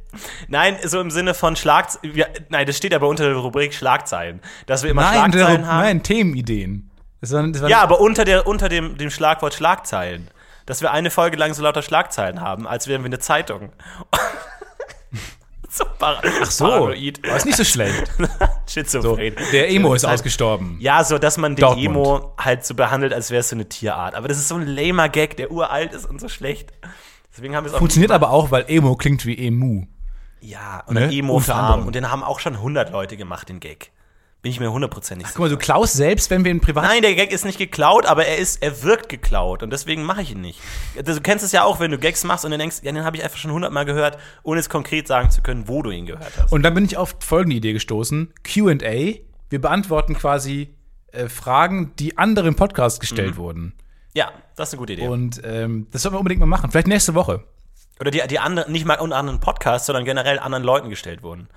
[0.47, 2.24] Nein, so im Sinne von Schlagzeilen.
[2.49, 4.39] Nein, das steht aber unter der Rubrik Schlagzeilen.
[4.66, 5.80] Dass wir immer Nein, der, Schlagzeilen haben.
[5.84, 6.89] nein, Themenideen.
[7.22, 10.30] Das war, das war Ja, aber unter, der, unter dem, dem Schlagwort Schlagzeilen.
[10.66, 13.72] Dass wir eine Folge lang so lauter Schlagzeilen haben, als wären wir eine Zeitung.
[15.70, 17.28] so, Ach so, Paranoid.
[17.28, 18.03] war ist nicht so schlecht.
[18.68, 19.36] So, Schizophren.
[19.53, 20.78] der Emo ist halt- ausgestorben.
[20.80, 21.86] Ja, so, dass man den Dortmund.
[21.86, 24.16] Emo halt so behandelt, als wäre es so eine Tierart.
[24.16, 26.74] Aber das ist so ein lamer Gag, der uralt ist und so schlecht.
[27.32, 29.86] Deswegen haben wir es Funktioniert aber auch, weil Emo klingt wie Emu.
[30.46, 31.12] Ja, und Ne?
[31.12, 31.86] Emo-Farm.
[31.86, 33.91] Und den haben auch schon 100 Leute gemacht, den Gag.
[34.41, 35.38] Bin ich mir hundertprozentig sicher.
[35.38, 36.84] Guck mal, so Klaus selbst, wenn wir in Privat.
[36.84, 40.22] Nein, der Gag ist nicht geklaut, aber er ist, er wirkt geklaut und deswegen mache
[40.22, 40.60] ich ihn nicht.
[41.04, 43.18] Du kennst es ja auch, wenn du Gags machst und dann denkst, ja, den habe
[43.18, 46.32] ich einfach schon hundertmal gehört, ohne es konkret sagen zu können, wo du ihn gehört
[46.39, 46.52] hast.
[46.52, 49.16] Und dann bin ich auf folgende Idee gestoßen: QA.
[49.50, 50.76] Wir beantworten quasi
[51.12, 53.74] äh, Fragen, die anderen im Podcast gestellt wurden.
[54.14, 55.08] ja, das ist eine gute Idee.
[55.08, 56.70] Und ähm, das sollten wir unbedingt mal machen.
[56.70, 57.43] Vielleicht nächste Woche.
[58.00, 61.48] Oder die, die anderen, nicht mal unter anderen Podcasts, sondern generell anderen Leuten gestellt wurden.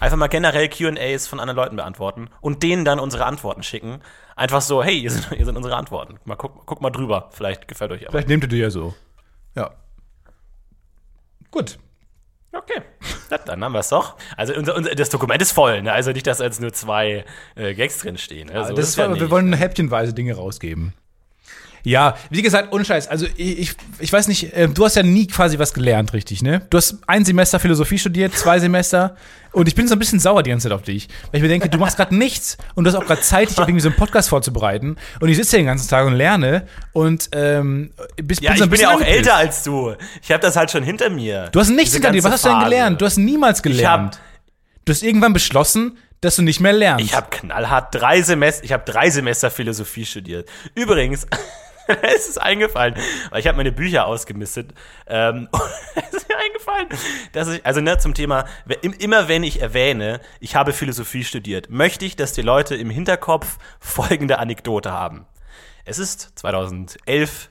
[0.00, 4.00] Einfach mal generell QAs von anderen Leuten beantworten und denen dann unsere Antworten schicken.
[4.36, 6.18] Einfach so, hey, hier sind, hier sind unsere Antworten.
[6.24, 7.30] Mal guck, guck mal drüber.
[7.32, 8.12] Vielleicht gefällt euch aber.
[8.12, 8.94] Vielleicht nehmt ihr die ja so.
[9.54, 9.70] Ja.
[11.50, 11.78] Gut.
[12.54, 12.82] Okay,
[13.46, 14.16] dann haben wir es doch.
[14.36, 15.90] Also unser, unser, das Dokument ist voll, ne?
[15.90, 18.48] also nicht, dass jetzt nur zwei äh, Gags drinstehen.
[18.48, 18.62] Ne?
[18.66, 20.92] So das ist ja wir wollen häppchenweise Dinge rausgeben.
[21.84, 23.08] Ja, wie gesagt, ohne Scheiß.
[23.08, 26.42] Also ich, ich, ich weiß nicht, äh, du hast ja nie quasi was gelernt, richtig,
[26.42, 26.62] ne?
[26.70, 29.16] Du hast ein Semester Philosophie studiert, zwei Semester.
[29.50, 31.08] Und ich bin so ein bisschen sauer die ganze Zeit auf dich.
[31.30, 33.58] Weil ich mir denke, du machst gerade nichts und du hast auch gerade Zeit, dich
[33.58, 34.96] irgendwie so einen Podcast vorzubereiten.
[35.20, 38.64] Und ich sitze hier den ganzen Tag und lerne und ähm, bist Ja, bin so
[38.64, 39.16] ich bin ja auch angepisst.
[39.18, 39.94] älter als du.
[40.22, 41.48] Ich habe das halt schon hinter mir.
[41.52, 42.24] Du hast nichts hinter dir.
[42.24, 43.00] Was hast du denn gelernt?
[43.00, 44.20] Du hast niemals gelernt.
[44.86, 47.04] Du hast irgendwann beschlossen, dass du nicht mehr lernst.
[47.04, 50.48] Ich habe knallhart drei Semester, ich habe drei Semester Philosophie studiert.
[50.74, 51.26] Übrigens,
[52.02, 52.94] es ist eingefallen,
[53.30, 54.72] weil ich habe meine Bücher ausgemistet.
[55.06, 55.48] Ähm,
[55.94, 56.88] es ist mir eingefallen,
[57.32, 58.44] dass ich, also ne, zum Thema,
[58.80, 63.58] immer wenn ich erwähne, ich habe Philosophie studiert, möchte ich, dass die Leute im Hinterkopf
[63.80, 65.26] folgende Anekdote haben.
[65.84, 67.50] Es ist 2011.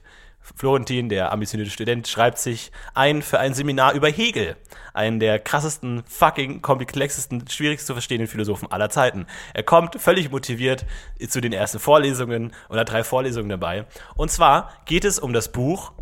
[0.56, 4.58] Florentin, der ambitionierte Student, schreibt sich ein für ein Seminar über Hegel,
[4.94, 9.26] einen der krassesten, fucking komplexesten, schwierigst zu verstehenden Philosophen aller Zeiten.
[9.54, 10.86] Er kommt völlig motiviert
[11.28, 13.86] zu den ersten Vorlesungen oder drei Vorlesungen dabei.
[14.16, 15.94] Und zwar geht es um das Buch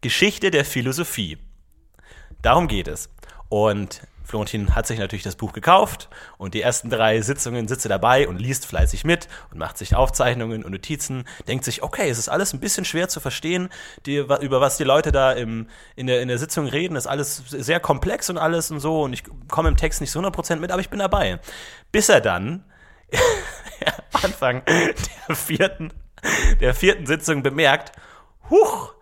[0.00, 1.38] Geschichte der Philosophie.
[2.42, 3.10] Darum geht es.
[3.48, 7.88] Und Florentin hat sich natürlich das Buch gekauft und die ersten drei Sitzungen sitzt er
[7.88, 12.18] dabei und liest fleißig mit und macht sich Aufzeichnungen und Notizen, denkt sich, okay, es
[12.18, 13.70] ist alles ein bisschen schwer zu verstehen,
[14.04, 15.66] die, über was die Leute da im,
[15.96, 19.14] in, der, in der Sitzung reden, ist alles sehr komplex und alles und so und
[19.14, 21.40] ich komme im Text nicht so 100% mit, aber ich bin dabei.
[21.90, 22.64] Bis er dann
[24.12, 24.62] Anfang
[25.28, 25.90] der vierten,
[26.60, 27.92] der vierten Sitzung bemerkt,
[28.50, 28.92] huch,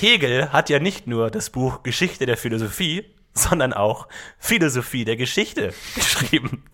[0.00, 3.15] Hegel hat ja nicht nur das Buch Geschichte der Philosophie,
[3.48, 4.08] sondern auch
[4.38, 6.64] Philosophie der Geschichte geschrieben.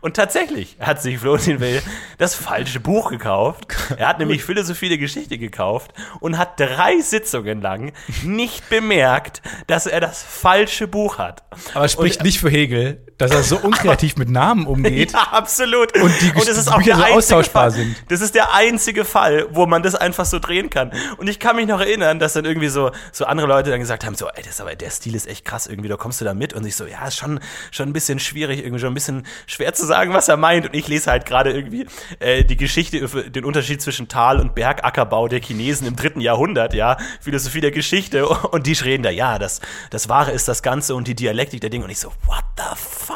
[0.00, 1.82] Und tatsächlich hat sich Florentin Will
[2.18, 3.66] das falsche Buch gekauft.
[3.96, 7.92] Er hat nämlich Philosophie der Geschichte gekauft und hat drei Sitzungen lang
[8.24, 11.44] nicht bemerkt, dass er das falsche Buch hat.
[11.74, 15.12] Aber spricht nicht für Hegel, dass er so unkreativ mit Namen umgeht.
[15.22, 15.94] Ja, absolut.
[16.00, 17.96] Und die es ist Bücher auch der so austauschbar Fall, sind.
[18.08, 20.90] Das ist der einzige Fall, wo man das einfach so drehen kann.
[21.18, 24.04] Und ich kann mich noch erinnern, dass dann irgendwie so, so andere Leute dann gesagt
[24.06, 26.24] haben, so, ey, das ist aber, der Stil ist echt krass irgendwie, da kommst du
[26.24, 26.54] da mit.
[26.54, 29.74] Und ich so, ja, ist schon, schon ein bisschen schwierig, irgendwie schon ein bisschen schwer
[29.74, 30.66] zu sagen, was er meint.
[30.66, 31.86] Und ich lese halt gerade irgendwie
[32.20, 36.96] äh, die Geschichte, den Unterschied zwischen Tal- und Bergackerbau der Chinesen im dritten Jahrhundert, ja,
[37.20, 38.26] Philosophie der Geschichte.
[38.26, 39.60] Und die reden da, ja, das,
[39.90, 41.84] das Wahre ist das Ganze und die Dialektik der Dinge.
[41.84, 43.11] Und ich so, what the fuck?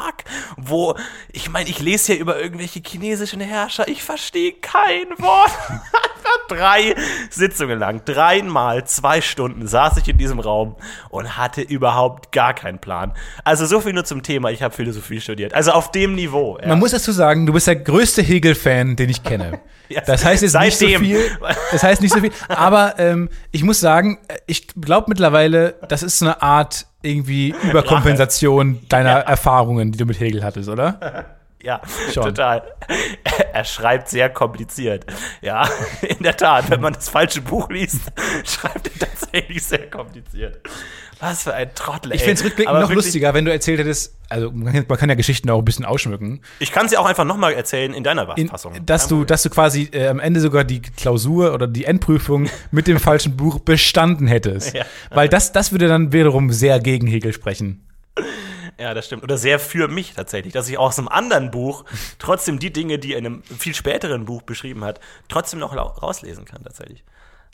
[0.57, 0.95] Wo,
[1.31, 5.51] ich meine, ich lese hier über irgendwelche chinesischen Herrscher, ich verstehe kein Wort.
[6.49, 6.95] Drei
[7.29, 10.75] Sitzungen lang, dreimal zwei Stunden saß ich in diesem Raum
[11.09, 13.13] und hatte überhaupt gar keinen Plan.
[13.43, 15.53] Also so viel nur zum Thema, ich habe Philosophie studiert.
[15.53, 16.57] Also auf dem Niveau.
[16.61, 16.67] Ja.
[16.67, 19.59] Man muss dazu sagen, du bist der größte Hegel-Fan, den ich kenne.
[19.89, 21.01] Ja, Das heißt jetzt nicht so seitdem.
[21.01, 21.37] viel.
[21.71, 22.33] Das heißt nicht so viel.
[22.49, 27.55] Aber ähm, ich muss sagen, äh, ich glaube mittlerweile, das ist so eine Art irgendwie
[27.69, 29.19] Überkompensation deiner Ja.
[29.19, 31.25] Erfahrungen, die du mit Hegel hattest, oder?
[31.61, 31.81] Ja,
[32.13, 32.23] Schon.
[32.23, 32.63] total.
[33.53, 35.05] Er schreibt sehr kompliziert.
[35.41, 35.67] Ja,
[36.07, 38.01] in der Tat, wenn man das falsche Buch liest,
[38.45, 40.61] schreibt er tatsächlich sehr kompliziert.
[41.19, 42.25] Was für ein Trottel, Ich ey.
[42.27, 45.15] finde es rückblickend Aber noch wirklich, lustiger, wenn du erzählt hättest, also man kann, ja
[45.15, 48.49] Geschichten auch ein bisschen ausschmücken, Ich kann sie auch einfach nochmal erzählen in deiner in,
[48.49, 48.73] Fassung.
[48.85, 52.87] dass, du, dass du quasi äh, am Ende sogar die Klausur oder die Endprüfung mit
[52.87, 54.75] dem falschen Buch bestanden hättest.
[54.75, 54.85] Ja.
[55.09, 57.83] Weil das, das würde dann wiederum sehr gegen Hegel sprechen.
[58.79, 59.23] Ja, das stimmt.
[59.23, 61.85] Oder sehr für mich tatsächlich, dass ich aus einem anderen Buch
[62.19, 64.99] trotzdem die Dinge, die er in einem viel späteren Buch beschrieben hat,
[65.29, 67.03] trotzdem noch rauslesen kann tatsächlich.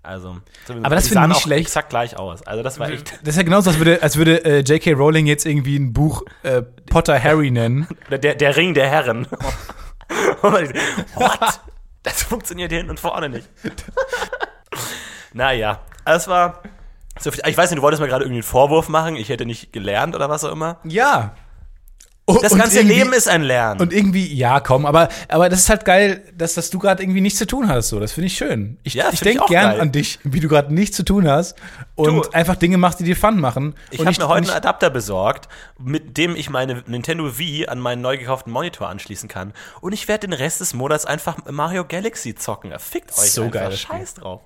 [0.06, 1.68] Also, Aber das finde ich nicht schlecht.
[1.68, 2.46] exakt gleich aus.
[2.46, 3.14] Also das war echt.
[3.22, 4.92] Das ist ja genauso, als würde, als würde äh, J.K.
[4.92, 7.88] Rowling jetzt irgendwie ein Buch äh, Potter Harry nennen.
[8.08, 9.28] Oder der, der Ring der Herren.
[10.42, 11.62] What?
[12.04, 13.48] Das funktioniert hier hinten und vorne nicht.
[15.32, 16.62] naja, es war.
[17.20, 19.46] So viel, ich weiß nicht, du wolltest mir gerade irgendwie einen Vorwurf machen, ich hätte
[19.46, 20.78] nicht gelernt oder was auch immer.
[20.84, 21.36] Ja.
[22.26, 23.82] Das Und ganze Leben ist ein Lernen.
[23.82, 27.20] Und irgendwie, ja, komm, aber, aber das ist halt geil, dass, dass du gerade irgendwie
[27.20, 27.90] nichts zu tun hast.
[27.90, 28.00] So.
[28.00, 28.78] Das finde ich schön.
[28.84, 29.82] Ich, Ja, ich denke gern geil.
[29.82, 31.58] an dich, wie du gerade nichts zu tun hast
[31.96, 33.76] und Du- einfach Dinge machst, die dir Fun machen.
[33.92, 38.02] ich habe mir heute einen Adapter besorgt, mit dem ich meine Nintendo Wii an meinen
[38.02, 39.52] neu gekauften Monitor anschließen kann.
[39.82, 42.72] Und ich werde den Rest des Monats einfach Mario Galaxy zocken.
[42.80, 43.54] Fickt euch So einfach.
[43.60, 43.80] geil, das.
[43.82, 44.40] Scheiß drauf.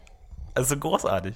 [0.55, 1.35] Also großartig.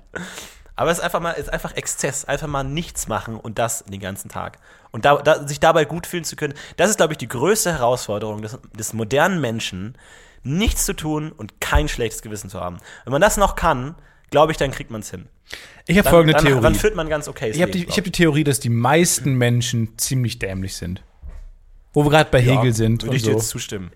[0.82, 3.84] Aber es ist einfach mal, es ist einfach Exzess, einfach mal nichts machen und das
[3.84, 4.58] den ganzen Tag.
[4.90, 7.72] Und da, da, sich dabei gut fühlen zu können, das ist, glaube ich, die größte
[7.72, 9.96] Herausforderung des, des modernen Menschen,
[10.42, 12.78] nichts zu tun und kein schlechtes Gewissen zu haben.
[13.04, 13.94] Wenn man das noch kann,
[14.32, 15.28] glaube ich, dann kriegt man es hin.
[15.86, 16.64] ich habe folgende dann, Theorie.
[16.64, 17.52] dann führt man ganz okay.
[17.52, 21.04] ich habe die, ich hab die Theorie, dass die meisten Menschen ziemlich dämlich sind.
[21.94, 23.38] Wo wir gerade bei Hegel sind Würde ich dir so.
[23.38, 23.92] jetzt zustimmen.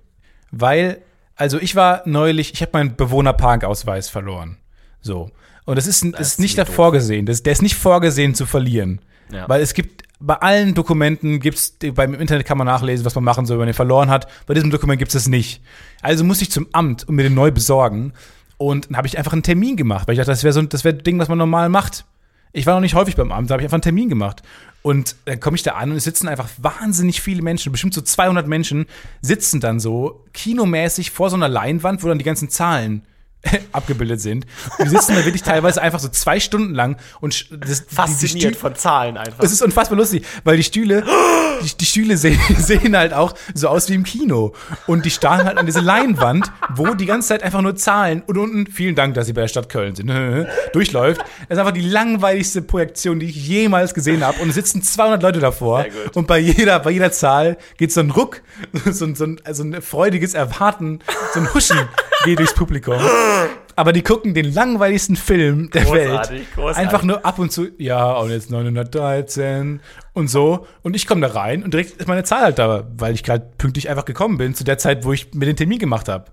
[0.51, 1.01] Weil,
[1.35, 4.59] also ich war neulich, ich habe meinen Bewohnerparkausweis verloren.
[5.01, 5.31] So.
[5.65, 7.25] Und das ist, das ist nicht ziemlich da vorgesehen.
[7.25, 9.01] Das, der ist nicht vorgesehen zu verlieren.
[9.31, 9.49] Ja.
[9.49, 13.45] Weil es gibt, bei allen Dokumenten gibt's, beim Internet kann man nachlesen, was man machen
[13.45, 14.27] soll, wenn man den verloren hat.
[14.45, 15.61] Bei diesem Dokument gibt es es nicht.
[16.01, 18.13] Also musste ich zum Amt und mir den neu besorgen.
[18.57, 20.69] Und dann habe ich einfach einen Termin gemacht, weil ich dachte, das wäre so ein,
[20.69, 22.05] das wäre ein Ding, was man normal macht.
[22.53, 24.41] Ich war noch nicht häufig beim Amt, da habe ich einfach einen Termin gemacht.
[24.81, 28.01] Und dann komme ich da an und es sitzen einfach wahnsinnig viele Menschen, bestimmt so
[28.01, 28.85] 200 Menschen,
[29.21, 33.01] sitzen dann so kinomäßig vor so einer Leinwand, wo dann die ganzen Zahlen
[33.71, 34.45] abgebildet sind.
[34.77, 37.95] Und die sitzen da wirklich teilweise einfach so zwei Stunden lang und das, die- die
[37.95, 39.43] Fasziniert Stühle- von Zahlen einfach.
[39.43, 41.03] es ist unfassbar lustig, weil die Stühle,
[41.63, 44.53] die, die Stühle sehen, sehen halt auch so aus wie im Kino.
[44.87, 48.37] Und die starren halt an diese Leinwand, wo die ganze Zeit einfach nur Zahlen und
[48.37, 50.07] unten, vielen Dank, dass Sie bei der Stadt Köln sind,
[50.73, 51.21] durchläuft.
[51.21, 54.39] Das ist einfach die langweiligste Projektion, die ich jemals gesehen habe.
[54.41, 55.85] Und es sitzen 200 Leute davor.
[56.13, 58.41] Und bei jeder, bei jeder Zahl geht so ein Ruck,
[58.91, 60.99] so, ein- so, ein, also ein freudiges Erwarten,
[61.33, 61.77] so ein Huschen
[62.23, 62.95] geht durchs Publikum.
[63.75, 66.53] Aber die gucken den langweiligsten Film der Großartig, Welt.
[66.55, 66.77] großartig.
[66.77, 69.81] Einfach nur ab und zu, ja, und jetzt 913
[70.13, 70.65] und so.
[70.81, 73.45] Und ich komme da rein und direkt ist meine Zahl halt da, weil ich gerade
[73.57, 76.25] pünktlich einfach gekommen bin, zu der Zeit, wo ich mir den Termin gemacht habe.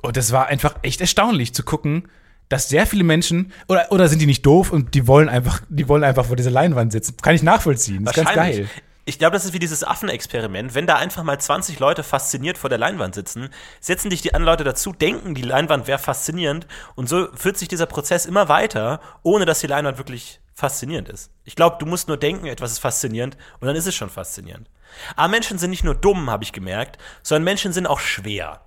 [0.00, 2.08] Und das war einfach echt erstaunlich zu gucken,
[2.48, 5.88] dass sehr viele Menschen, oder, oder sind die nicht doof und die wollen einfach, die
[5.88, 7.16] wollen einfach vor dieser Leinwand sitzen.
[7.22, 8.04] Kann ich nachvollziehen.
[8.04, 8.68] Das ist ganz geil.
[9.04, 10.74] Ich glaube, das ist wie dieses Affenexperiment.
[10.74, 13.48] Wenn da einfach mal 20 Leute fasziniert vor der Leinwand sitzen,
[13.80, 17.66] setzen dich die anderen Leute dazu, denken, die Leinwand wäre faszinierend und so führt sich
[17.66, 21.30] dieser Prozess immer weiter, ohne dass die Leinwand wirklich faszinierend ist.
[21.44, 24.70] Ich glaube, du musst nur denken, etwas ist faszinierend und dann ist es schon faszinierend.
[25.16, 28.60] Aber Menschen sind nicht nur dumm, habe ich gemerkt, sondern Menschen sind auch schwer.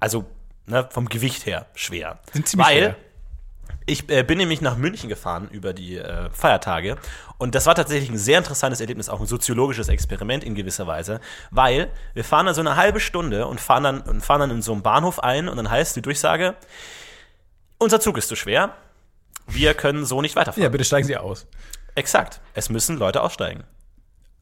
[0.00, 0.24] Also
[0.66, 2.18] ne, vom Gewicht her schwer.
[2.32, 2.96] Sind ziemlich Weil schwer.
[3.86, 6.96] Ich äh, bin nämlich nach München gefahren über die äh, Feiertage
[7.38, 11.20] und das war tatsächlich ein sehr interessantes Erlebnis, auch ein soziologisches Experiment in gewisser Weise,
[11.50, 14.62] weil wir fahren dann so eine halbe Stunde und fahren dann, und fahren dann in
[14.62, 16.54] so einem Bahnhof ein und dann heißt die Durchsage,
[17.78, 18.74] unser Zug ist zu schwer,
[19.46, 20.62] wir können so nicht weiterfahren.
[20.62, 21.46] Ja, bitte steigen Sie aus.
[21.94, 23.64] Exakt, es müssen Leute aussteigen.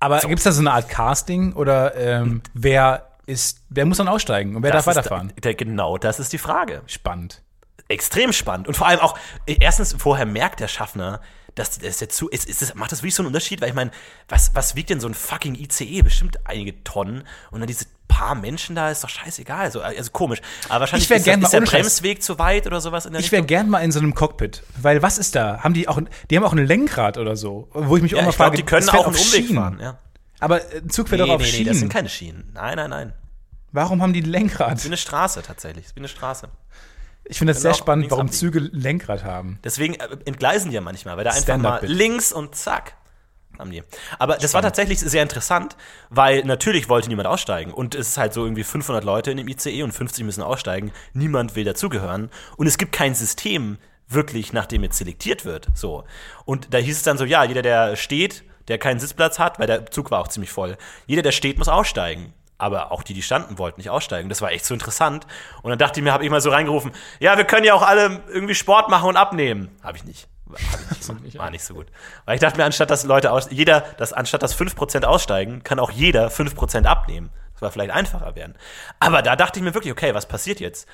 [0.00, 4.08] Aber gibt es da so eine Art Casting oder ähm, wer ist, wer muss dann
[4.08, 5.32] aussteigen und wer darf Das ist weiterfahren?
[5.40, 6.82] Da, genau, das ist die Frage.
[6.86, 7.42] Spannend.
[7.88, 8.68] Extrem spannend.
[8.68, 11.20] Und vor allem auch, erstens, vorher merkt der Schaffner,
[11.54, 13.60] dass das der Zug, ist, ist das, macht das wirklich so einen Unterschied?
[13.60, 13.90] Weil ich meine,
[14.28, 16.02] was, was wiegt denn so ein fucking ICE?
[16.02, 17.22] Bestimmt einige Tonnen.
[17.52, 19.60] Und dann diese paar Menschen da, ist doch scheißegal.
[19.60, 20.40] Also, also komisch.
[20.68, 23.20] Aber wahrscheinlich ist, gern der- ist mal der Bremsweg zu weit oder sowas in der
[23.20, 25.60] Ich wäre gern mal in so einem Cockpit, weil was ist da?
[25.62, 28.24] Haben die auch, die haben auch ein Lenkrad oder so, wo ich mich auch Ja,
[28.24, 29.54] mal ich glaube, frage, die können auch einen Umweg Schienen.
[29.54, 29.78] fahren.
[29.80, 29.98] Ja.
[30.40, 31.68] Aber äh, ein Zug fährt Nee, doch auf nee, nee, Schienen.
[31.68, 32.50] das sind keine Schienen.
[32.52, 33.12] Nein, nein, nein.
[33.72, 34.74] Warum haben die ein Das Lenkrad?
[34.78, 35.84] ist wie eine Straße tatsächlich.
[35.84, 36.48] Das ist wie eine Straße.
[37.24, 38.38] Ich finde das sehr auch spannend, warum abbiegen.
[38.38, 39.58] Züge Lenkrad haben.
[39.64, 42.96] Deswegen äh, entgleisen die ja manchmal, weil da einfach mal links und zack.
[43.58, 43.82] Haben die.
[44.18, 45.76] Aber das war tatsächlich sehr interessant,
[46.10, 47.72] weil natürlich wollte niemand aussteigen.
[47.72, 50.92] Und es ist halt so irgendwie 500 Leute in dem ICE und 50 müssen aussteigen.
[51.12, 52.30] Niemand will dazugehören.
[52.56, 55.68] Und es gibt kein System wirklich, nach dem jetzt selektiert wird.
[55.74, 56.04] So.
[56.44, 59.66] Und da hieß es dann so, ja, jeder, der steht, der keinen Sitzplatz hat, weil
[59.66, 60.76] der Zug war auch ziemlich voll.
[61.06, 62.34] Jeder, der steht, muss aussteigen.
[62.58, 64.28] Aber auch die, die standen, wollten nicht aussteigen.
[64.28, 65.26] Das war echt so interessant.
[65.62, 67.82] Und dann dachte ich mir, habe ich mal so reingerufen, ja, wir können ja auch
[67.82, 69.70] alle irgendwie Sport machen und abnehmen.
[69.82, 70.28] Habe ich nicht.
[70.50, 71.38] Hab ich nicht.
[71.38, 71.86] War nicht so gut.
[72.24, 75.78] Weil ich dachte mir, anstatt dass Leute aus, jeder, dass anstatt dass 5% aussteigen, kann
[75.78, 77.30] auch jeder 5% abnehmen.
[77.54, 78.54] Das war vielleicht einfacher werden.
[78.98, 80.88] Aber da dachte ich mir wirklich, okay, was passiert jetzt?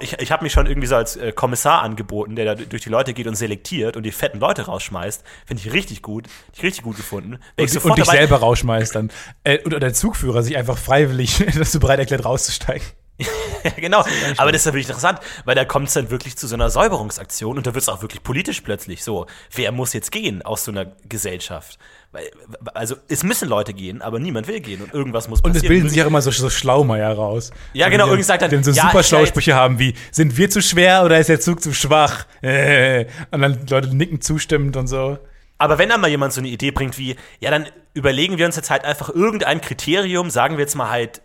[0.00, 2.88] Ich ich habe mich schon irgendwie so als äh, Kommissar angeboten, der da durch die
[2.88, 5.24] Leute geht und selektiert und die fetten Leute rausschmeißt.
[5.46, 6.26] Finde ich richtig gut.
[6.52, 7.38] Ich richtig gut gefunden.
[7.56, 9.10] Wär ich Und, und dich selber rausschmeißt dann.
[9.44, 12.86] Äh, oder der Zugführer sich einfach freiwillig dazu bereit erklärt, rauszusteigen.
[13.76, 14.04] genau.
[14.36, 16.70] Aber das ist ja wirklich interessant, weil da kommt es dann wirklich zu so einer
[16.70, 19.26] Säuberungsaktion und da wird es auch wirklich politisch plötzlich so.
[19.54, 21.78] Wer muss jetzt gehen aus so einer Gesellschaft?
[22.12, 22.28] Weil,
[22.74, 25.64] also es müssen Leute gehen, aber niemand will gehen und irgendwas muss Und passieren.
[25.64, 27.52] es bilden sich auch immer so, so Schlaumeier raus.
[27.72, 30.60] Ja, genau, irgendwie sagt dann, so ja, super schlaue Sprüche haben wie, sind wir zu
[30.60, 32.26] schwer oder ist der Zug zu schwach?
[32.42, 35.18] Äh, und dann Leute nicken zustimmend und so.
[35.58, 38.56] Aber wenn dann mal jemand so eine Idee bringt wie, ja, dann überlegen wir uns
[38.56, 41.20] jetzt halt einfach irgendein Kriterium, sagen wir jetzt mal halt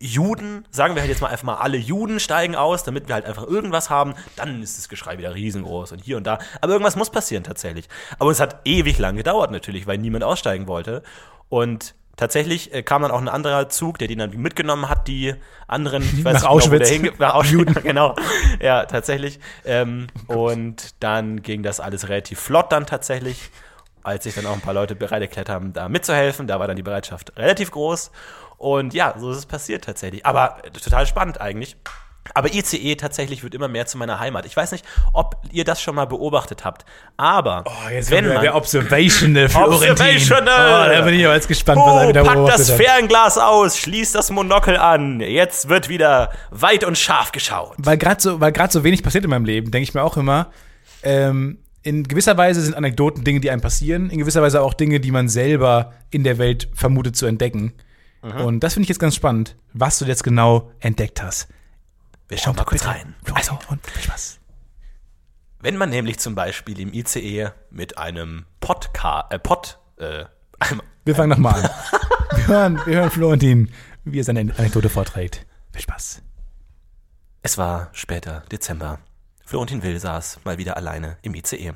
[0.00, 3.24] Juden, sagen wir halt jetzt mal einfach mal alle Juden steigen aus, damit wir halt
[3.26, 6.38] einfach irgendwas haben, dann ist das Geschrei wieder riesengroß und hier und da.
[6.60, 7.88] Aber irgendwas muss passieren tatsächlich.
[8.18, 11.02] Aber es hat ewig lang gedauert natürlich, weil niemand aussteigen wollte.
[11.48, 15.34] Und tatsächlich äh, kam dann auch ein anderer Zug, der den dann mitgenommen hat, die
[15.66, 16.88] anderen, ich weiß Nach nicht genau, wo Auschwitz.
[16.88, 18.14] der hinge- nach Auschwitz, genau.
[18.60, 19.40] Ja, tatsächlich.
[19.64, 23.50] Ähm, und dann ging das alles relativ flott dann tatsächlich
[24.04, 26.46] als sich dann auch ein paar Leute bereit erklärt haben, da mitzuhelfen.
[26.46, 28.10] Da war dann die Bereitschaft relativ groß.
[28.64, 30.24] Und ja, so ist es passiert tatsächlich.
[30.24, 31.76] Aber äh, total spannend eigentlich.
[32.32, 34.46] Aber ICE tatsächlich wird immer mehr zu meiner Heimat.
[34.46, 36.86] Ich weiß nicht, ob ihr das schon mal beobachtet habt.
[37.18, 39.90] Aber Oh, jetzt wenn man der Observational Florentin.
[39.90, 40.88] Observational!
[40.88, 42.80] Oh, da bin ich aber jetzt gespannt, was er Oh, wieder pack beobachtet das hat.
[42.80, 45.20] Fernglas aus, schließ das Monokel an.
[45.20, 47.74] Jetzt wird wieder weit und scharf geschaut.
[47.76, 50.16] Weil gerade so, weil grad so wenig passiert in meinem Leben, denke ich mir auch
[50.16, 50.50] immer,
[51.02, 54.98] ähm, in gewisser Weise sind Anekdoten Dinge, die einem passieren, in gewisser Weise auch Dinge,
[55.00, 57.74] die man selber in der Welt vermutet zu entdecken.
[58.32, 61.48] Und das finde ich jetzt ganz spannend, was du jetzt genau entdeckt hast.
[62.28, 63.14] Wir schauen mal kurz rein.
[63.34, 64.40] Also, und viel Spaß.
[65.60, 70.24] Wenn man nämlich zum Beispiel im ICE mit einem Podcast, äh, Pod, äh,
[70.58, 71.70] einem, Wir fangen nochmal an.
[72.36, 73.70] wir, hören, wir hören Florentin,
[74.04, 75.46] wie er seine Anekdote vorträgt.
[75.72, 76.22] Viel Spaß.
[77.42, 79.00] es war später Dezember.
[79.46, 81.74] Florentin Will saß mal wieder alleine im ICE.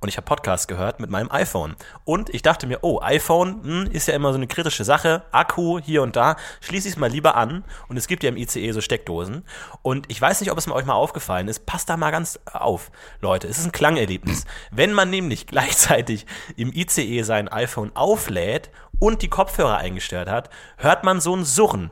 [0.00, 1.76] Und ich habe Podcast gehört mit meinem iPhone.
[2.04, 5.22] Und ich dachte mir, oh, iPhone hm, ist ja immer so eine kritische Sache.
[5.30, 6.36] Akku hier und da.
[6.60, 7.64] Schließe ich es mal lieber an.
[7.88, 9.44] Und es gibt ja im ICE so Steckdosen.
[9.82, 11.66] Und ich weiß nicht, ob es mir euch mal aufgefallen ist.
[11.66, 12.90] Passt da mal ganz auf,
[13.20, 13.46] Leute.
[13.46, 14.44] Es ist ein Klangerlebnis.
[14.72, 21.04] Wenn man nämlich gleichzeitig im ICE sein iPhone auflädt und die Kopfhörer eingestellt hat, hört
[21.04, 21.90] man so ein Surren.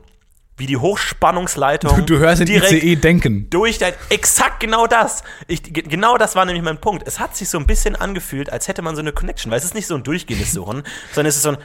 [0.55, 1.95] Wie die Hochspannungsleitung.
[1.97, 3.49] Du, du hörst den direkt ICE denken.
[3.49, 5.23] durch dein, exakt genau das.
[5.47, 7.07] Ich, ge- genau das war nämlich mein Punkt.
[7.07, 9.65] Es hat sich so ein bisschen angefühlt, als hätte man so eine Connection, weil es
[9.65, 10.83] ist nicht so ein durchgehendes Suchen,
[11.13, 11.57] sondern es ist so ein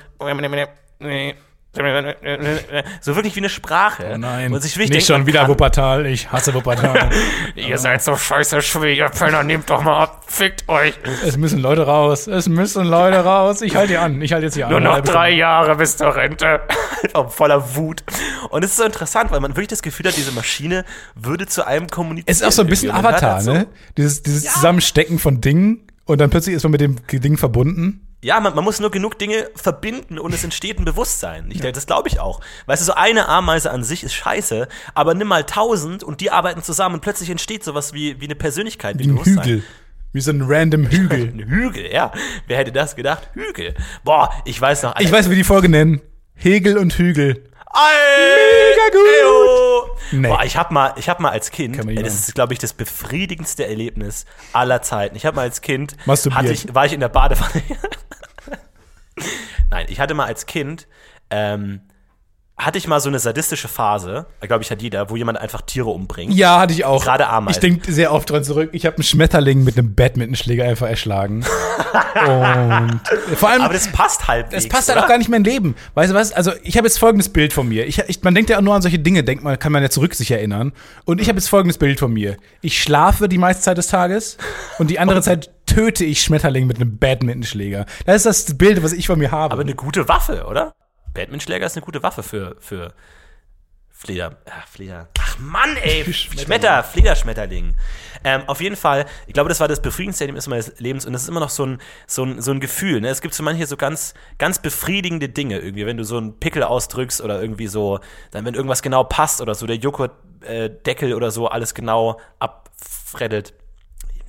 [3.01, 4.13] so wirklich wie eine Sprache.
[4.15, 6.07] Oh nein, Und sich nicht denkt, schon wieder kann- Wuppertal.
[6.07, 7.11] Ich hasse Wuppertal.
[7.55, 10.95] Ihr seid so scheiße Schwiegerpenner, nehmt doch mal ab, fickt euch.
[11.27, 12.27] es müssen Leute raus.
[12.27, 13.63] Es müssen Leute raus.
[13.63, 14.21] Ich halte die an.
[14.23, 14.73] Ich halte jetzt hier an.
[14.73, 16.61] Nur noch drei Jahre bis zur Rente.
[17.29, 18.03] Voller Wut.
[18.51, 21.67] Und es ist so interessant, weil man wirklich das Gefühl hat, diese Maschine würde zu
[21.67, 22.31] einem kommunizieren.
[22.33, 23.67] Es ist auch so ein bisschen Avatar, halt so- ne?
[23.97, 28.08] Dieses, dieses Zusammenstecken von Dingen und dann plötzlich ist man mit dem Ding verbunden.
[28.21, 31.47] Ja, man, man muss nur genug Dinge verbinden und es entsteht ein Bewusstsein.
[31.51, 32.41] Ich denke, das glaube ich auch.
[32.67, 36.31] Weißt du, so eine Ameise an sich ist scheiße, aber nimm mal tausend und die
[36.33, 39.45] arbeiten zusammen und plötzlich entsteht sowas wie, wie eine Persönlichkeit, wie, Wie ein Bewusstsein.
[39.45, 39.63] Hügel.
[40.13, 41.29] Wie so ein random Hügel.
[41.29, 42.11] Ein Hügel, ja.
[42.49, 43.31] Wer hätte das gedacht?
[43.35, 43.75] Hügel.
[44.03, 44.99] Boah, ich weiß noch.
[44.99, 46.01] Ich weiß, wie wir die Folge nennen.
[46.35, 47.35] Hegel und Hügel.
[47.35, 49.05] Mega gut.
[49.05, 49.68] Nee.
[50.13, 50.29] Nee.
[50.29, 52.73] Boah, ich hab mal, ich hab mal als Kind, ey, das ist, glaube ich, das
[52.73, 55.17] befriedigendste Erlebnis aller Zeiten.
[55.17, 57.63] Ich habe mal als Kind, hatte ich, war ich in der Badewanne.
[59.71, 60.87] Nein, ich hatte mal als Kind,
[61.31, 61.81] ähm,
[62.59, 65.91] hatte ich mal so eine sadistische Phase, glaube ich, hat jeder, wo jemand einfach Tiere
[65.91, 66.35] umbringt.
[66.35, 67.05] Ja, hatte ich auch.
[67.05, 67.57] Gerade Ameisen.
[67.57, 68.71] Ich denke sehr oft dran zurück.
[68.73, 71.45] Ich habe einen Schmetterling mit einem Badmintonschläger einfach erschlagen.
[72.27, 73.01] und
[73.37, 74.47] vor allem, Aber das passt halt.
[74.51, 75.77] Es passt halt auch gar nicht mehr in Leben.
[75.95, 76.33] Weißt du was?
[76.33, 77.87] Also, ich habe jetzt folgendes Bild von mir.
[77.87, 80.15] Ich, ich, man denkt ja nur an solche Dinge, denkt man, kann man ja zurück
[80.15, 80.73] sich erinnern.
[81.05, 82.37] Und ich habe jetzt folgendes Bild von mir.
[82.61, 84.37] Ich schlafe die meiste Zeit des Tages
[84.79, 87.87] und die andere Zeit töte ich Schmetterling mit einem Badmintonschläger.
[88.05, 89.53] Das ist das Bild, was ich von mir habe.
[89.53, 90.73] Aber eine gute Waffe, oder?
[91.19, 92.95] Batman-Schläger ist eine gute Waffe für, für
[93.91, 94.37] Fleder.
[94.49, 95.09] Ach, Fleder.
[95.19, 96.05] Ach Mann, ey.
[96.13, 96.47] Schmetterling.
[96.47, 97.75] Schmetter, Flederschmetterling.
[98.23, 101.23] Ähm, auf jeden Fall, ich glaube, das war das befriedigendste Erlebnis meines Lebens und das
[101.23, 103.01] ist immer noch so ein, so ein, so ein Gefühl.
[103.01, 103.09] Ne?
[103.09, 106.63] Es gibt so manche so ganz, ganz befriedigende Dinge irgendwie, wenn du so einen Pickel
[106.63, 107.99] ausdrückst oder irgendwie so,
[108.31, 113.53] dann wenn irgendwas genau passt oder so, der Joghurtdeckel oder so alles genau abfreddelt.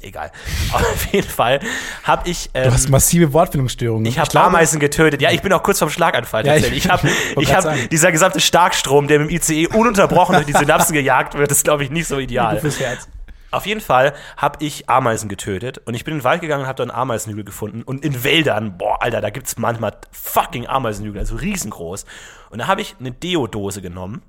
[0.02, 0.32] Egal.
[0.74, 1.60] Auf jeden Fall
[2.04, 2.50] habe ich.
[2.54, 4.06] Ähm, du hast massive Wortfindungsstörungen.
[4.06, 5.22] ich habe Ameisen getötet.
[5.22, 6.86] Ja, ich bin auch kurz vorm Schlaganfall Ja, ich- tatsächlich.
[6.86, 7.10] Ich habe
[7.42, 11.52] ich hab, dieser gesamte Starkstrom, der mit dem ICE ununterbrochen durch die Synapsen gejagt wird,
[11.52, 12.60] ist, glaube ich, nicht so ideal.
[12.60, 13.08] Fürs Herz.
[13.52, 16.68] Auf jeden Fall habe ich Ameisen getötet und ich bin in den Wald gegangen und
[16.68, 17.82] habe da einen Ameisenhügel gefunden.
[17.82, 22.06] Und in Wäldern, boah, Alter, da gibt's manchmal fucking Ameisenhügel, also riesengroß.
[22.52, 24.22] Und da habe ich eine Deodose genommen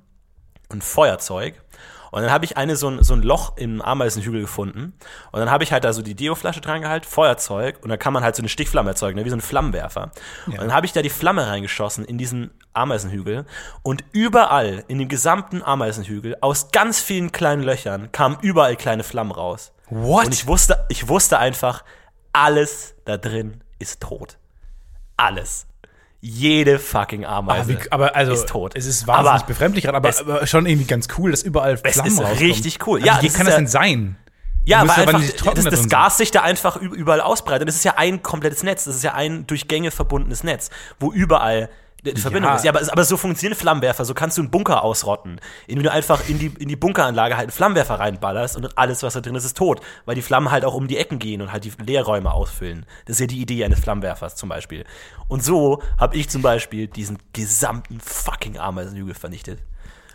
[0.69, 1.60] und Feuerzeug.
[2.11, 4.93] Und dann habe ich eine so ein, so ein Loch im Ameisenhügel gefunden.
[5.31, 7.79] Und dann habe ich halt da so die Deo-Flasche dran gehalten, Feuerzeug.
[7.81, 10.11] Und dann kann man halt so eine Stichflamme erzeugen, ne, wie so ein Flammenwerfer.
[10.45, 13.45] Und dann habe ich da die Flamme reingeschossen in diesen Ameisenhügel
[13.83, 19.31] und überall in dem gesamten Ameisenhügel aus ganz vielen kleinen Löchern kamen überall kleine Flammen
[19.31, 19.71] raus.
[19.89, 20.25] What?
[20.25, 21.83] Und ich wusste, ich wusste einfach,
[22.33, 24.37] alles da drin ist tot.
[25.17, 25.65] Alles.
[26.23, 28.73] Jede fucking Aber, Ameise wie, aber also, ist tot.
[28.75, 31.79] es ist wahnsinnig Aber befremdlich gerade, aber, es- aber schon irgendwie ganz cool, dass überall
[31.81, 32.37] Es Flammen ist rauskommen.
[32.37, 32.99] richtig cool.
[32.99, 34.17] Also, Ja, wie das kann das denn sein?
[34.63, 37.63] Ja, weil aber einfach das, da das Gas sich da einfach überall ausbreitet.
[37.63, 38.83] Und es ist ja ein komplettes Netz.
[38.83, 40.69] Das ist ja ein durch Gänge verbundenes Netz,
[40.99, 41.69] wo überall
[42.03, 42.55] die Verbindung Ja.
[42.57, 42.65] ist.
[42.65, 44.05] Ja, aber, aber so funktionieren Flammenwerfer.
[44.05, 47.45] So kannst du einen Bunker ausrotten, indem du einfach in die, in die Bunkeranlage halt
[47.45, 49.81] einen Flammenwerfer reinballerst und alles, was da drin ist, ist tot.
[50.05, 52.85] Weil die Flammen halt auch um die Ecken gehen und halt die Leerräume ausfüllen.
[53.05, 54.85] Das ist ja die Idee eines Flammenwerfers zum Beispiel.
[55.27, 59.59] Und so habe ich zum Beispiel diesen gesamten fucking Ameisenhügel vernichtet.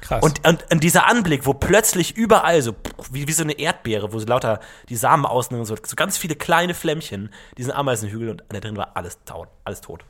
[0.03, 0.23] Krass.
[0.23, 2.75] Und, und, und dieser Anblick, wo plötzlich überall so,
[3.11, 6.37] wie, wie so eine Erdbeere, wo so lauter die Samen ausnehmen, so, so ganz viele
[6.37, 9.49] kleine Flämmchen, diesen Ameisenhügel und da drin war alles tot.
[9.65, 10.05] Alles tot.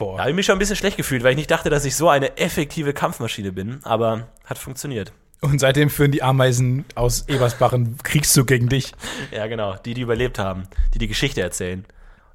[0.00, 0.16] Boah.
[0.16, 1.94] Da habe ich mich schon ein bisschen schlecht gefühlt, weil ich nicht dachte, dass ich
[1.94, 5.12] so eine effektive Kampfmaschine bin, aber hat funktioniert.
[5.42, 8.92] Und seitdem führen die Ameisen aus Ebersbach einen Kriegszug gegen dich,
[9.30, 9.76] Ja, genau.
[9.76, 11.84] Die, die überlebt haben, die die Geschichte erzählen.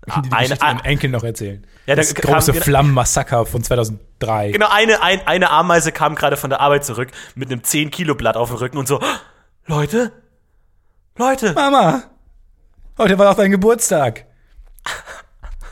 [0.07, 1.65] die die Eine- Geschichte ihren Enkeln noch erzählen.
[1.87, 4.51] Ja, da das kam- große genau- Flammenmassaker von 2003.
[4.51, 8.49] Genau, eine, ein, eine Ameise kam gerade von der Arbeit zurück mit einem 10-Kilo-Blatt auf
[8.49, 8.99] dem Rücken und so,
[9.67, 10.11] Leute,
[11.17, 12.03] Leute, Mama,
[12.97, 14.25] heute war auch dein Geburtstag.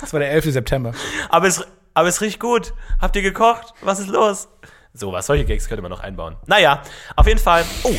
[0.02, 0.46] Das war der 11.
[0.52, 0.94] September.
[1.30, 2.74] Aber es, aber es riecht gut.
[3.00, 3.74] Habt ihr gekocht?
[3.82, 4.48] Was ist los?
[4.94, 6.36] Sowas, solche Gags könnte man noch einbauen.
[6.46, 6.84] Naja,
[7.16, 7.66] auf jeden Fall.
[7.84, 7.96] Oh,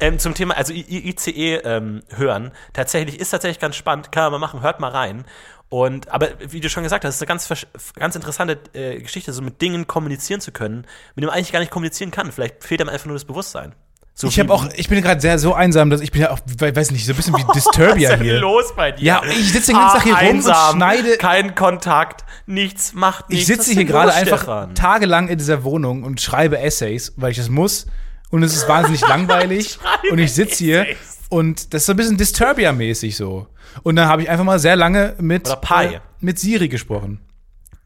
[0.00, 2.52] ähm, zum Thema, also ICE ähm, hören.
[2.72, 4.10] Tatsächlich ist tatsächlich ganz spannend.
[4.10, 4.62] Kann man mal machen.
[4.62, 5.24] Hört mal rein.
[5.68, 9.42] Und, aber wie du schon gesagt hast, ist eine ganz, ganz interessante äh, Geschichte, so
[9.42, 12.30] mit Dingen kommunizieren zu können, mit dem man eigentlich gar nicht kommunizieren kann.
[12.32, 13.74] Vielleicht fehlt einem einfach nur das Bewusstsein.
[14.16, 16.38] So Ich habe auch, ich bin gerade sehr so einsam, dass ich bin ja auch,
[16.58, 18.38] we- weiß nicht, so ein bisschen wie Disturbia Was ist denn hier.
[18.40, 19.04] los bei dir?
[19.04, 23.28] Ja, ich sitze den ganzen Tag hier rum und einsam, schneide- Kein Kontakt, nichts, macht
[23.28, 23.42] nichts.
[23.42, 24.74] Ich sitze hier denn gerade einfach Stefan?
[24.76, 27.86] tagelang in dieser Wohnung und schreibe Essays, weil ich das muss.
[28.30, 29.78] Und es ist wahnsinnig langweilig.
[30.12, 30.86] Und ich sitze hier
[31.28, 33.48] und das ist so ein bisschen Disturbia-mäßig so.
[33.82, 37.20] Und dann habe ich einfach mal sehr lange mit, äh, mit Siri gesprochen.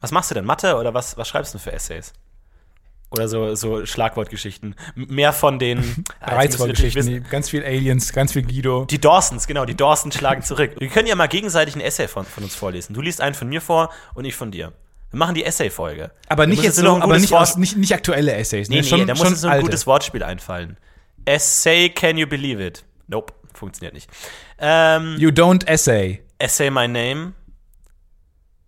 [0.03, 0.45] Was machst du denn?
[0.45, 2.13] Mathe oder was, was schreibst du für Essays?
[3.11, 4.75] Oder so, so Schlagwortgeschichten.
[4.95, 8.85] Mehr von den Ah, Reizwortgeschichten, ganz viel Aliens, ganz viel Guido.
[8.85, 10.73] Die Dawsons, genau, die Dawsons schlagen zurück.
[10.79, 12.93] Wir können ja mal gegenseitig ein Essay von, von uns vorlesen.
[12.95, 14.73] Du liest einen von mir vor und ich von dir.
[15.11, 16.11] Wir machen die Essay-Folge.
[16.29, 18.69] aber nicht jetzt so, ein aber nicht, aus, nicht, nicht aktuelle Essays.
[18.69, 18.83] Nee, ne?
[18.83, 19.65] nee, schon, da muss uns so ein alte.
[19.65, 20.77] gutes Wortspiel einfallen.
[21.25, 22.85] Essay, can you believe it?
[23.07, 24.11] Nope, funktioniert nicht.
[24.59, 26.23] Ähm, You don't essay.
[26.39, 27.33] Essay My Name.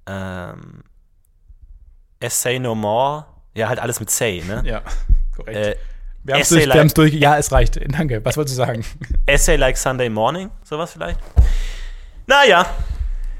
[0.07, 0.82] Ähm,
[2.20, 3.26] Essay No More.
[3.55, 4.62] Ja, halt alles mit Say, ne?
[4.64, 4.82] Ja,
[5.36, 5.57] korrekt.
[5.57, 5.76] Äh,
[6.22, 7.14] wir haben es durch, like- durch.
[7.14, 7.80] Ja, es reicht.
[7.96, 8.24] Danke.
[8.24, 8.84] Was wolltest du sagen?
[9.26, 11.18] Essay Like Sunday Morning, sowas vielleicht.
[12.26, 12.66] Naja.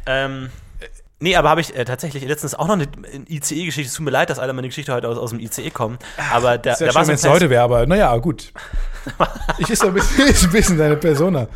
[0.07, 0.51] Ähm,
[1.21, 2.89] nee, aber habe ich äh, tatsächlich letztens auch noch eine
[3.29, 3.89] ICE-Geschichte.
[3.89, 5.99] Es tut mir leid, dass alle meine Geschichte heute aus, aus dem ICE kommen.
[6.33, 8.53] Aber da, Ist ja da schön, war wenn es heute wäre, aber naja, gut.
[9.59, 11.49] Ich ist ein bisschen, ist ein bisschen deine Persona.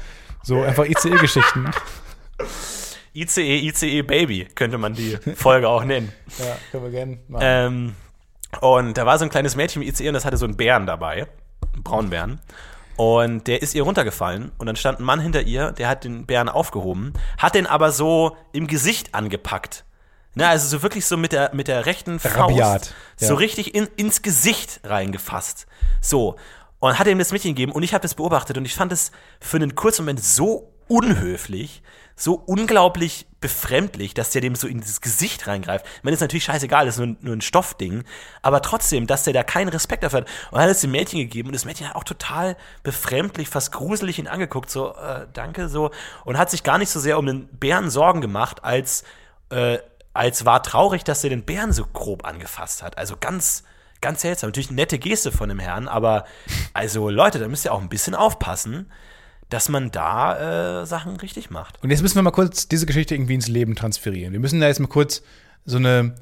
[0.43, 1.71] So einfach ICE-Geschichten.
[3.15, 6.13] ICE, ICE Baby könnte man die Folge auch nennen.
[6.39, 7.43] Ja, können wir gerne machen.
[7.47, 7.95] Ähm,
[8.61, 10.87] und da war so ein kleines Mädchen im ICE und das hatte so einen Bären
[10.87, 11.27] dabei,
[11.73, 12.41] einen Braunbären.
[12.97, 16.27] Und der ist ihr runtergefallen und dann stand ein Mann hinter ihr, der hat den
[16.27, 19.85] Bären aufgehoben, hat den aber so im Gesicht angepackt.
[20.35, 23.29] Na, also so wirklich so mit der, mit der rechten Faust Rabiat, ja.
[23.29, 25.67] so richtig in, ins Gesicht reingefasst.
[26.01, 26.37] So.
[26.81, 29.11] Und hat ihm das Mädchen gegeben und ich habe das beobachtet und ich fand es
[29.41, 31.83] für einen kurzen Moment so unhöflich,
[32.17, 35.85] so unglaublich befremdlich, dass der dem so in dieses Gesicht reingreift.
[35.97, 38.05] Ich meine, ist natürlich scheißegal, das ist nur, nur ein Stoffding,
[38.41, 40.29] aber trotzdem, dass der da keinen Respekt dafür hat.
[40.51, 44.19] Und hat es dem Mädchen gegeben und das Mädchen hat auch total befremdlich, fast gruselig
[44.19, 45.91] ihn angeguckt, so, äh, danke, so,
[46.25, 49.05] und hat sich gar nicht so sehr um den Bären Sorgen gemacht, als,
[49.51, 49.79] äh,
[50.13, 52.97] als war traurig, dass er den Bären so grob angefasst hat.
[52.97, 53.65] Also ganz,
[54.01, 54.49] ganz seltsam.
[54.49, 56.25] Natürlich eine nette Geste von dem Herrn, aber
[56.73, 58.91] also Leute, da müsst ihr auch ein bisschen aufpassen,
[59.55, 61.81] dass man da äh, Sachen richtig macht.
[61.81, 64.33] Und jetzt müssen wir mal kurz diese Geschichte irgendwie ins Leben transferieren.
[64.33, 65.23] Wir müssen da jetzt mal kurz
[65.65, 66.17] so eine,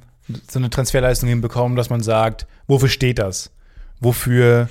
[0.50, 3.50] so eine Transferleistung hinbekommen, dass man sagt, wofür steht das?
[4.00, 4.68] Wofür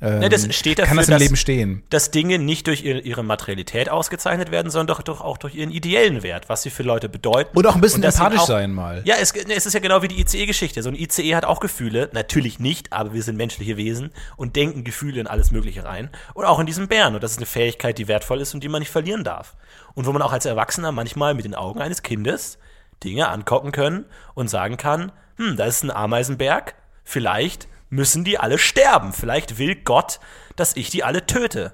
[0.00, 1.82] ähm, Ne, das steht dafür, kann das im dass- Leben stehen?
[1.88, 5.70] Dass Dinge nicht durch ihre, ihre Materialität ausgezeichnet werden, sondern doch, doch auch durch ihren
[5.70, 7.56] ideellen Wert, was sie für Leute bedeuten.
[7.56, 9.00] Und auch ein bisschen empathisch auch- sein mal.
[9.06, 10.82] Ja, es, ne, es ist ja genau wie die ICE-Geschichte.
[10.82, 14.84] So ein ICE hat auch Gefühle, natürlich nicht, aber wir sind menschliche Wesen und denken
[14.84, 16.10] Gefühle in alles Mögliche rein.
[16.34, 17.14] Und auch in diesem Bären.
[17.14, 19.54] Und das ist eine Fähigkeit, die wertvoll ist und die man nicht verlieren darf.
[19.94, 22.58] Und wo man auch als Erwachsener manchmal mit den Augen eines Kindes
[23.02, 26.74] Dinge angucken können und sagen kann, hm, da ist ein Ameisenberg,
[27.04, 29.12] vielleicht müssen die alle sterben.
[29.12, 30.20] Vielleicht will Gott,
[30.56, 31.72] dass ich die alle töte.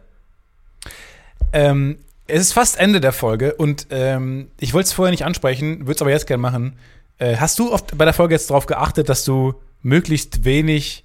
[1.53, 5.81] Ähm, es ist fast Ende der Folge und ähm, ich wollte es vorher nicht ansprechen,
[5.81, 6.79] würde es aber jetzt gerne machen.
[7.19, 11.05] Äh, hast du oft bei der Folge jetzt darauf geachtet, dass du möglichst wenig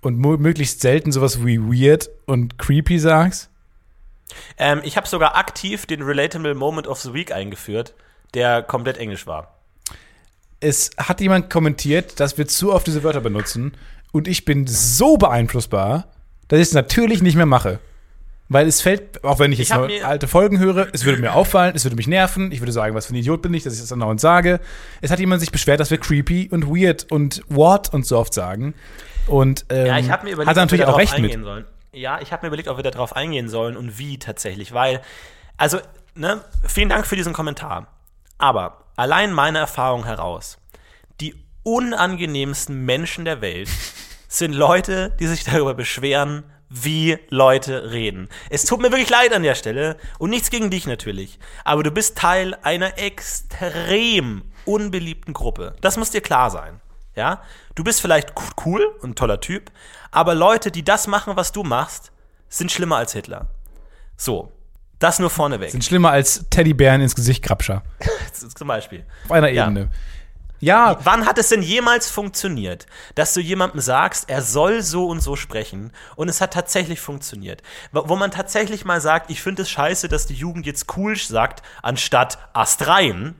[0.00, 3.50] und möglichst selten sowas wie weird und creepy sagst?
[4.58, 7.94] Ähm, ich habe sogar aktiv den Relatable Moment of the Week eingeführt,
[8.34, 9.54] der komplett englisch war.
[10.58, 13.72] Es hat jemand kommentiert, dass wir zu oft diese Wörter benutzen
[14.16, 16.08] und ich bin so beeinflussbar,
[16.48, 17.78] dass ich es natürlich nicht mehr mache.
[18.48, 21.34] Weil es fällt, auch wenn ich jetzt Ich hab alte Folgen höre, es würde mir
[21.34, 23.74] auffallen, es würde mich nerven, ich würde sagen, was für ein Idiot bin ich, dass
[23.74, 24.60] ich das andauernd sage.
[25.00, 28.32] Es hat jemand sich beschwert, dass wir creepy und weird und what und so oft
[28.32, 28.74] sagen.
[29.26, 31.24] Und ähm, Ja, ich habe mir überlegt, hat er natürlich auch darauf recht mit.
[31.32, 31.64] eingehen sollen.
[31.92, 35.00] Ja, ich habe mir überlegt, ob wir darauf eingehen sollen und wie tatsächlich, weil,
[35.56, 35.78] also,
[36.14, 37.88] ne, vielen Dank für diesen Kommentar.
[38.38, 40.58] Aber allein meiner Erfahrung heraus,
[41.20, 43.68] die unangenehmsten Menschen der Welt
[44.28, 48.28] sind Leute, die sich darüber beschweren, wie Leute reden.
[48.50, 51.90] Es tut mir wirklich leid an der Stelle und nichts gegen dich natürlich, aber du
[51.90, 55.76] bist Teil einer extrem unbeliebten Gruppe.
[55.80, 56.80] Das muss dir klar sein.
[57.14, 57.42] Ja?
[57.74, 58.32] Du bist vielleicht
[58.64, 59.70] cool und ein toller Typ,
[60.10, 62.10] aber Leute, die das machen, was du machst,
[62.48, 63.46] sind schlimmer als Hitler.
[64.16, 64.52] So,
[64.98, 65.70] das nur vorneweg.
[65.70, 67.82] Sind schlimmer als Teddybären ins Gesicht krapscher.
[68.32, 69.04] Zum Beispiel.
[69.24, 69.50] Auf einer.
[69.50, 69.80] Ebene.
[69.80, 69.88] Ja,
[70.60, 75.36] Wann hat es denn jemals funktioniert, dass du jemandem sagst, er soll so und so
[75.36, 77.62] sprechen und es hat tatsächlich funktioniert?
[77.92, 81.62] Wo man tatsächlich mal sagt, ich finde es scheiße, dass die Jugend jetzt cool sagt,
[81.82, 83.34] anstatt astrein.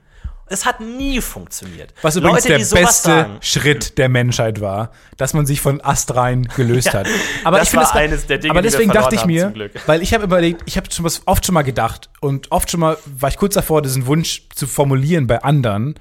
[0.48, 1.92] Es hat nie funktioniert.
[2.02, 6.46] was übrigens der sowas beste sagen, Schritt der Menschheit war, dass man sich von astrein
[6.54, 7.08] gelöst Ja, hat.
[7.42, 9.24] Aber das ich finde war es- eines der Dinge, aber die wir deswegen dachte ich
[9.24, 9.52] mir,
[9.86, 12.78] weil ich habe überlegt, ich habe schon was oft schon mal gedacht und oft schon
[12.78, 15.96] mal war ich kurz davor, diesen Wunsch zu formulieren bei anderen.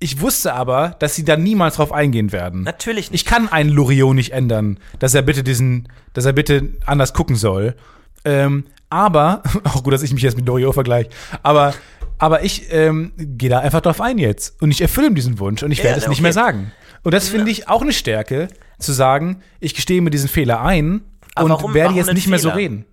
[0.00, 2.62] Ich wusste aber, dass sie da niemals drauf eingehen werden.
[2.62, 3.22] Natürlich nicht.
[3.22, 7.34] Ich kann einen Loriot nicht ändern, dass er bitte diesen, dass er bitte anders gucken
[7.36, 7.74] soll.
[8.24, 11.10] Ähm, aber, auch gut, dass ich mich jetzt mit Loriot vergleiche,
[11.42, 11.74] aber,
[12.18, 14.60] aber ich ähm, gehe da einfach drauf ein jetzt.
[14.62, 16.22] Und ich erfülle ihm diesen Wunsch und ich Ja, werde es na, nicht okay.
[16.22, 16.72] mehr sagen.
[17.02, 21.00] Und das finde ich auch eine Stärke, zu sagen, ich gestehe mir diesen Fehler ein
[21.34, 22.58] Aber und warum- werde warum jetzt nicht mehr so Fehler?
[22.60, 22.84] reden.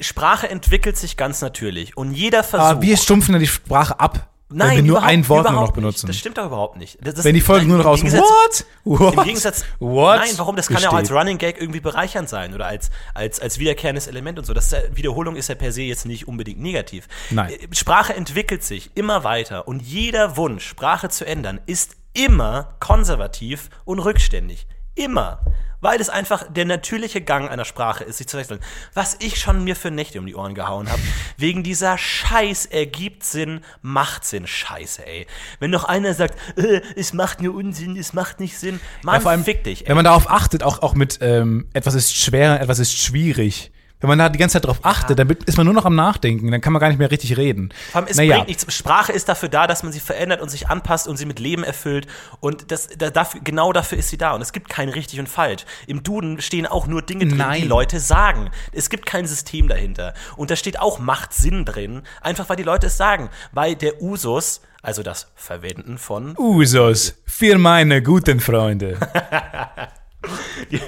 [0.00, 2.66] Sprache entwickelt sich ganz natürlich und jeder Versuch.
[2.66, 5.72] Aber wir stumpfen dann die Sprache ab, Nein, wenn wir nur ein Wort nur noch
[5.72, 6.06] benutzen.
[6.06, 6.16] Nicht.
[6.16, 6.98] Das stimmt doch überhaupt nicht.
[7.00, 8.66] Das, das, wenn die Folgen nein, nur noch aus What?
[8.84, 9.14] What?
[9.14, 10.18] Im Gegensatz, What?
[10.18, 10.56] nein, warum?
[10.56, 11.18] Das kann ja auch als besteht.
[11.18, 14.52] Running Gag irgendwie bereichernd sein oder als, als, als wiederkehrendes Element und so.
[14.52, 17.06] Das ist Wiederholung ist ja per se jetzt nicht unbedingt negativ.
[17.30, 17.52] Nein.
[17.52, 23.70] Äh, Sprache entwickelt sich immer weiter und jeder Wunsch, Sprache zu ändern, ist immer konservativ
[23.84, 24.66] und rückständig.
[24.94, 25.40] Immer.
[25.80, 28.60] Weil es einfach der natürliche Gang einer Sprache ist, sich zu wechseln.
[28.94, 31.00] Was ich schon mir für Nächte um die Ohren gehauen habe,
[31.36, 34.46] wegen dieser Scheiß ergibt Sinn, macht Sinn.
[34.46, 35.26] Scheiße, ey.
[35.58, 39.20] Wenn noch einer sagt, äh, es macht nur Unsinn, es macht nicht Sinn, Mann, Ja,
[39.20, 39.88] vor allem, fick dich, ey.
[39.88, 43.72] Wenn man darauf achtet, auch, auch mit ähm, etwas ist schwer, etwas ist schwierig.
[44.00, 46.50] Wenn man da die ganze Zeit drauf achtet, dann ist man nur noch am Nachdenken,
[46.50, 47.72] dann kann man gar nicht mehr richtig reden.
[47.92, 48.36] Vor allem, es Naja.
[48.36, 48.74] bringt nichts.
[48.74, 51.64] Sprache ist dafür da, dass man sie verändert und sich anpasst und sie mit Leben
[51.64, 52.06] erfüllt.
[52.40, 54.32] Und das, da, dafür, genau dafür ist sie da.
[54.32, 55.64] Und es gibt kein richtig und falsch.
[55.86, 57.60] Im Duden stehen auch nur Dinge drin, Nein.
[57.62, 58.50] die Leute sagen.
[58.72, 60.14] Es gibt kein System dahinter.
[60.36, 63.28] Und da steht auch Macht Sinn drin, einfach weil die Leute es sagen.
[63.52, 68.96] Weil der Usus, also das Verwenden von, Usos, für meine guten Freunde.
[70.70, 70.80] die,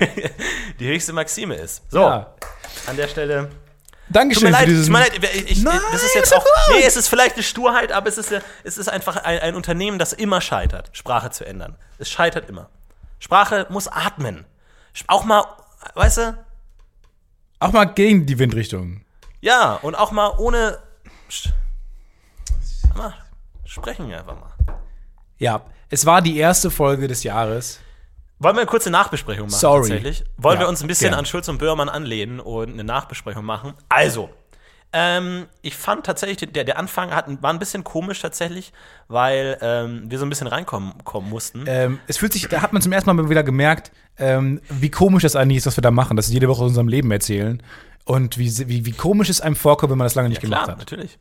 [0.79, 1.83] die höchste Maxime ist.
[1.91, 2.35] So, Ja.
[2.87, 3.49] An der Stelle.
[3.49, 4.85] Tut Dankeschön mir leid, für diesen.
[4.85, 7.43] tut mir leid, ich, ich, Nein, das ist jetzt auch, nee, es ist vielleicht eine
[7.43, 11.31] Sturheit, aber es ist, ja- es ist einfach ein, ein Unternehmen, das immer scheitert, Sprache
[11.31, 11.77] zu ändern.
[11.99, 12.69] Es scheitert immer.
[13.21, 14.45] Sprache muss atmen.
[15.07, 15.45] Auch mal,
[15.95, 16.45] weißt du,
[17.61, 19.03] Auch mal gegen die Windrichtung.
[19.41, 20.79] ja, und auch mal ohne,
[22.95, 23.15] mal,
[23.65, 24.53] sprechen wir einfach mal.
[25.39, 27.81] Ja, es war die erste Folge des Jahres.
[28.43, 29.81] Wollen wir eine kurze Nachbesprechung machen Sorry.
[29.89, 30.25] tatsächlich?
[30.37, 31.19] Wollen Ja, wir uns ein bisschen gern.
[31.19, 33.75] an Schulz und Böhrmann anlehnen und eine Nachbesprechung machen?
[33.89, 34.31] Also,
[34.93, 38.73] ähm, ich fand tatsächlich, der, der Anfang hat, war ein bisschen komisch tatsächlich,
[39.09, 41.65] weil ähm, wir so ein bisschen reinkommen kommen mussten.
[41.67, 45.23] Ähm, es fühlt sich, da hat man zum ersten Mal wieder gemerkt, ähm, wie komisch
[45.23, 47.63] das eigentlich ist, was wir da machen, dass wir jede Woche aus unserem Leben erzählen.
[48.05, 50.73] Und wie, wie, wie komisch es einem vorkommt, wenn man das lange nicht gemacht Klar,
[50.73, 50.79] hat.
[50.79, 51.19] natürlich.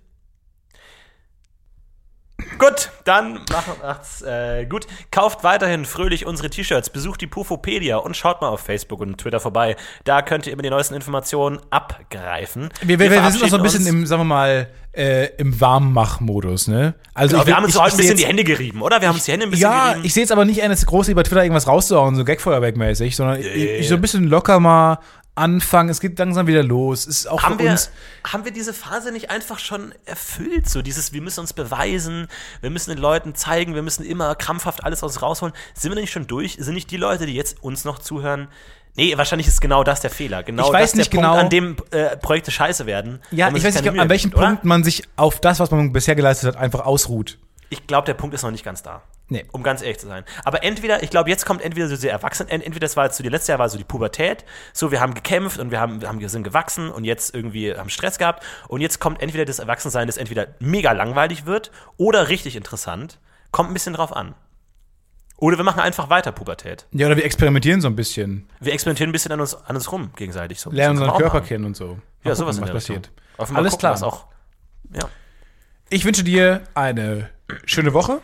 [2.60, 4.86] Gut, dann macht's äh, gut.
[5.10, 9.40] Kauft weiterhin fröhlich unsere T-Shirts, besucht die Pufopedia und schaut mal auf Facebook und Twitter
[9.40, 9.76] vorbei.
[10.04, 12.70] Da könnt ihr immer die neuesten Informationen abgreifen.
[12.82, 16.68] Wir, wir, wir sind noch so ein bisschen im, sagen wir mal, äh, im Warmmach-Modus,
[16.68, 16.94] ne?
[17.14, 19.00] Also Genau, ich wir haben uns ich- heute ein bisschen seh die Hände gerieben, oder?
[19.02, 20.06] Wir haben uns die Hände ein bisschen Ja, gerieben.
[20.06, 23.40] ich sehe jetzt aber nicht ein, das große über Twitter irgendwas rauszuhauen, so Gagfeuerwerk-mäßig, sondern
[23.40, 25.00] ich, ich so ein bisschen locker mal
[25.42, 25.90] anfangen.
[25.90, 27.08] Es geht langsam wieder los.
[27.08, 27.92] Es ist auch haben wir, uns.
[28.24, 30.70] haben wir diese Phase nicht einfach schon erfüllt?
[30.70, 32.28] So dieses, wir müssen uns beweisen,
[32.62, 35.54] wir müssen den Leuten zeigen, wir müssen immer krampfhaft alles aus rausholen.
[35.74, 36.58] Sind wir nicht schon durch?
[36.60, 38.48] Sind nicht die Leute, die jetzt uns noch zuhören?
[38.96, 40.44] Nee, wahrscheinlich ist genau das der Fehler.
[40.44, 43.22] Genau Ich weiß das nicht der genau- Punkt, an dem äh, Projekte scheiße werden.
[43.32, 44.32] Ja, ich weiß nicht, an welchem?
[44.32, 47.38] Punkt man sich auf das, was man bisher geleistet hat, einfach ausruht.
[47.70, 49.02] Ich glaube, der Punkt ist noch nicht ganz da.
[49.32, 49.46] Nee.
[49.54, 50.26] Um ganz ehrlich zu sein.
[50.44, 53.24] Aber entweder, ich glaube, jetzt kommt entweder so der Erwachsenen, entweder das war jetzt so
[53.24, 56.10] die letzte Jahr war so die Pubertät, so wir haben gekämpft und wir haben, wir
[56.10, 59.60] haben wir sind gewachsen und jetzt irgendwie haben Stress gehabt und jetzt kommt entweder das
[59.60, 63.20] Erwachsensein, das entweder mega langweilig wird oder richtig interessant.
[63.52, 64.36] Kommt ein bisschen drauf an.
[65.38, 66.86] Oder wir machen einfach weiter Pubertät.
[66.92, 68.50] Ja, oder wir experimentieren so ein bisschen.
[68.60, 70.60] Wir experimentieren ein bisschen an uns, an uns rum gegenseitig.
[70.60, 70.72] So.
[70.72, 71.48] Lernen unseren Körper machen.
[71.48, 71.86] kennen und so.
[71.86, 72.00] Mal Ja,
[72.32, 73.10] gucken, sowas was passiert.
[73.38, 73.94] Alles gucken, klar.
[73.94, 74.26] was Auch,
[74.94, 75.10] ja.
[75.90, 77.30] Ich wünsche dir eine
[77.64, 78.20] schöne Woche.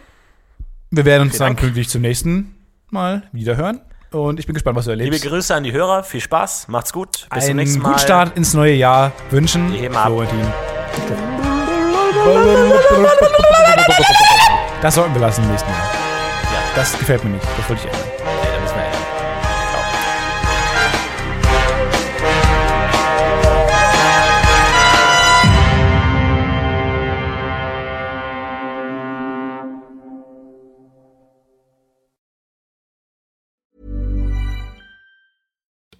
[0.89, 2.55] Wir werden uns Vielen dann pünktlich zum nächsten
[2.89, 3.81] Mal wieder hören.
[4.11, 5.21] Und ich bin gespannt, was du erlebst.
[5.21, 7.89] Liebe Grüße an die Hörer, viel Spaß, macht's gut, bis zum einen nächsten Mal.
[7.89, 9.71] guten Start ins neue Jahr wünschen.
[9.73, 10.05] Wir heben ab.
[10.07, 10.39] Florentin.
[14.81, 15.79] Das sollten wir lassen im nächsten Jahr.
[15.81, 16.59] Ja.
[16.75, 17.45] Das gefällt mir nicht.
[17.57, 18.16] Das wollte ich ändern.